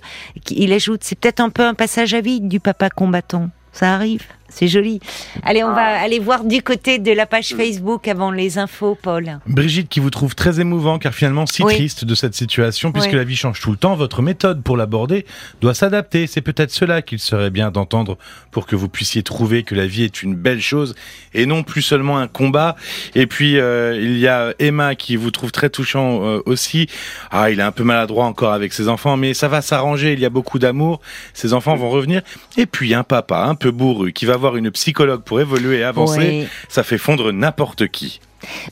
Il 0.49 0.73
ajoute, 0.73 1.03
c'est 1.03 1.17
peut-être 1.19 1.39
un 1.39 1.49
peu 1.49 1.65
un 1.65 1.73
passage 1.73 2.13
à 2.13 2.21
vide 2.21 2.47
du 2.47 2.59
papa 2.59 2.89
combattant. 2.89 3.49
Ça 3.71 3.93
arrive, 3.93 4.27
c'est 4.55 4.67
joli. 4.69 5.01
Allez, 5.43 5.63
on 5.65 5.73
va 5.73 5.83
aller 5.99 6.19
voir 6.19 6.45
du 6.45 6.61
côté 6.61 6.97
de 6.97 7.11
la 7.11 7.25
page 7.25 7.49
Facebook 7.55 8.07
avant 8.07 8.31
les 8.31 8.57
infos, 8.57 8.97
Paul. 8.99 9.39
Brigitte 9.47 9.89
qui 9.89 9.99
vous 9.99 10.09
trouve 10.09 10.33
très 10.33 10.61
émouvant 10.61 10.97
car 10.97 11.13
finalement 11.13 11.45
si 11.45 11.61
Oui. 11.61 11.73
triste 11.75 12.05
de 12.05 12.15
cette 12.15 12.35
situation 12.35 12.93
puisque 12.93 13.09
Oui. 13.09 13.17
la 13.17 13.25
vie 13.25 13.35
change 13.35 13.59
tout 13.59 13.71
le 13.71 13.77
temps, 13.77 13.95
votre 13.95 14.21
méthode 14.21 14.63
pour 14.63 14.77
l'aborder 14.77 15.25
doit 15.59 15.73
s'adapter. 15.73 16.25
C'est 16.25 16.41
peut-être 16.41 16.71
cela 16.71 17.01
qu'il 17.01 17.19
serait 17.19 17.49
bien 17.49 17.69
d'entendre 17.69 18.17
pour 18.51 18.65
que 18.65 18.77
vous 18.77 18.87
puissiez 18.87 19.23
trouver 19.23 19.63
que 19.63 19.75
la 19.75 19.87
vie 19.87 20.03
est 20.03 20.23
une 20.23 20.35
belle 20.35 20.61
chose 20.61 20.95
et 21.33 21.45
non 21.45 21.63
plus 21.63 21.81
seulement 21.81 22.17
un 22.17 22.27
combat. 22.27 22.77
Et 23.13 23.27
puis 23.27 23.59
euh, 23.59 23.99
il 24.01 24.17
y 24.19 24.27
a 24.29 24.53
Emma 24.59 24.95
qui 24.95 25.17
vous 25.17 25.31
trouve 25.31 25.51
très 25.51 25.69
touchant 25.69 26.23
euh, 26.23 26.39
aussi. 26.45 26.87
Ah, 27.29 27.51
il 27.51 27.59
est 27.59 27.63
un 27.63 27.71
peu 27.73 27.83
maladroit 27.83 28.25
encore 28.25 28.53
avec 28.53 28.71
ses 28.71 28.87
enfants 28.87 29.17
mais 29.17 29.33
ça 29.33 29.49
va 29.49 29.61
s'arranger, 29.61 30.13
il 30.13 30.19
y 30.21 30.25
a 30.25 30.29
beaucoup 30.29 30.59
d'amour, 30.59 31.01
ses 31.33 31.51
enfants 31.53 31.75
vont 31.75 31.89
revenir. 31.89 32.21
Et 32.55 32.65
puis 32.65 32.93
un 32.93 33.03
papa 33.03 33.43
un 33.43 33.55
peu 33.55 33.71
bourru 33.71 34.13
qui 34.13 34.25
va 34.25 34.37
voir 34.37 34.44
une 34.53 34.69
psychologue 34.71 35.23
pour 35.23 35.41
évoluer 35.41 35.79
et 35.79 35.83
avancer, 35.83 36.19
Oui. 36.43 36.47
ça 36.69 36.83
fait 36.83 36.99
fondre 36.99 37.31
n'importe 37.31 37.87
qui. 37.87 38.19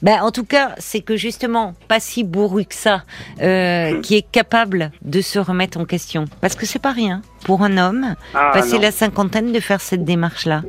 Ben, 0.03 0.21
en 0.21 0.29
tout 0.29 0.43
cas, 0.45 0.75
c'est 0.77 1.01
que 1.01 1.17
justement, 1.17 1.73
pas 1.87 1.99
si 1.99 2.23
bourru 2.23 2.65
que 2.65 2.75
ça, 2.75 3.01
euh, 3.41 3.99
qui 4.01 4.15
est 4.15 4.25
capable 4.31 4.91
de 5.01 5.19
se 5.21 5.39
remettre 5.39 5.79
en 5.79 5.85
question. 5.85 6.25
Parce 6.41 6.53
que 6.55 6.67
c'est 6.67 6.77
pas 6.77 6.91
rien 6.91 7.23
pour 7.43 7.63
un 7.63 7.77
homme, 7.79 8.13
Ah, 8.35 8.51
passer 8.53 8.75
non. 8.75 8.81
la 8.81 8.91
cinquantaine, 8.91 9.51
de 9.51 9.59
faire 9.59 9.81
cette 9.81 10.05
démarche-là. 10.05 10.61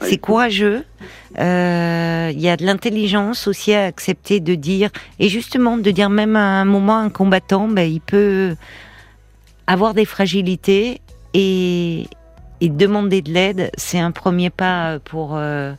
C'est 0.00 0.10
Oui. 0.12 0.18
courageux. 0.18 0.84
Euh, 1.38 2.32
Il 2.34 2.40
y 2.40 2.48
a 2.48 2.56
de 2.56 2.64
l'intelligence 2.66 3.46
aussi 3.46 3.72
à 3.74 3.84
accepter 3.84 4.40
de 4.40 4.54
dire, 4.56 4.90
et 5.20 5.28
justement 5.28 5.76
de 5.78 5.90
dire 5.92 6.10
même 6.10 6.34
à 6.36 6.60
un 6.60 6.64
moment, 6.64 6.98
un 6.98 7.10
combattant, 7.10 7.68
ben, 7.68 7.88
il 7.90 8.00
peut 8.00 8.56
avoir 9.68 9.94
des 9.94 10.04
fragilités 10.04 11.00
et, 11.34 12.06
et 12.60 12.68
demander 12.68 13.22
de 13.22 13.30
l'aide, 13.32 13.70
c'est 13.76 13.98
un 13.98 14.10
premier 14.10 14.50
pas 14.50 14.98
pour 15.04 15.36
euh, 15.36 15.72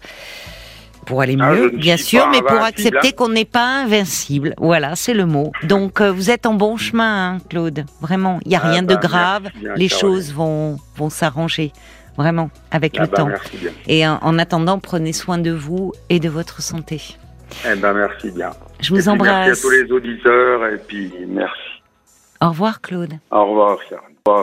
pour 1.05 1.21
aller 1.21 1.35
Ah, 1.39 1.53
mieux, 1.53 1.69
bien 1.69 1.97
sûr, 1.97 2.27
mais 2.29 2.41
pour 2.41 2.61
accepter 2.61 3.07
hein. 3.09 3.11
qu'on 3.15 3.29
n'est 3.29 3.45
pas 3.45 3.81
invincible. 3.83 4.53
Voilà, 4.57 4.95
c'est 4.95 5.13
le 5.13 5.25
mot. 5.25 5.51
Donc 5.63 6.01
euh, 6.01 6.11
vous 6.11 6.29
êtes 6.29 6.45
en 6.45 6.53
bon 6.53 6.77
chemin, 6.77 7.35
hein, 7.35 7.37
Claude. 7.49 7.85
Vraiment, 8.01 8.39
il 8.45 8.51
y 8.51 8.55
a 8.55 8.61
Ah 8.63 8.69
rien 8.69 8.83
bah, 8.83 8.95
de 8.95 9.01
grave. 9.01 9.43
merci 9.43 9.59
bien, 9.59 9.73
Les 9.75 9.87
choses 9.89 10.31
vont 10.33 10.77
vont 10.95 11.09
s'arranger. 11.09 11.71
Vraiment, 12.17 12.49
avec 12.71 12.95
Ah 12.97 13.03
le 13.03 13.07
bah, 13.07 13.17
temps. 13.17 13.29
Et 13.87 14.05
en, 14.05 14.19
en 14.21 14.37
attendant, 14.39 14.77
prenez 14.79 15.13
soin 15.13 15.37
de 15.37 15.51
vous 15.51 15.93
et 16.09 16.19
de 16.19 16.27
votre 16.29 16.61
santé. 16.61 17.01
Eh 17.65 17.75
ben, 17.75 17.93
merci 17.93 18.29
bien. 18.29 18.51
Je 18.79 18.93
vous 18.93 19.09
embrasse. 19.09 19.47
Merci 19.47 19.59
à 19.59 19.61
tous 19.61 19.69
les 19.71 19.91
auditeurs 19.91 20.65
et 20.67 20.77
puis 20.77 21.11
merci. 21.27 21.53
Au 22.41 22.49
revoir, 22.49 22.81
Claude. 22.81 23.13
Au 23.31 23.45
revoir, 23.45 23.77
Sharon. 23.89 24.03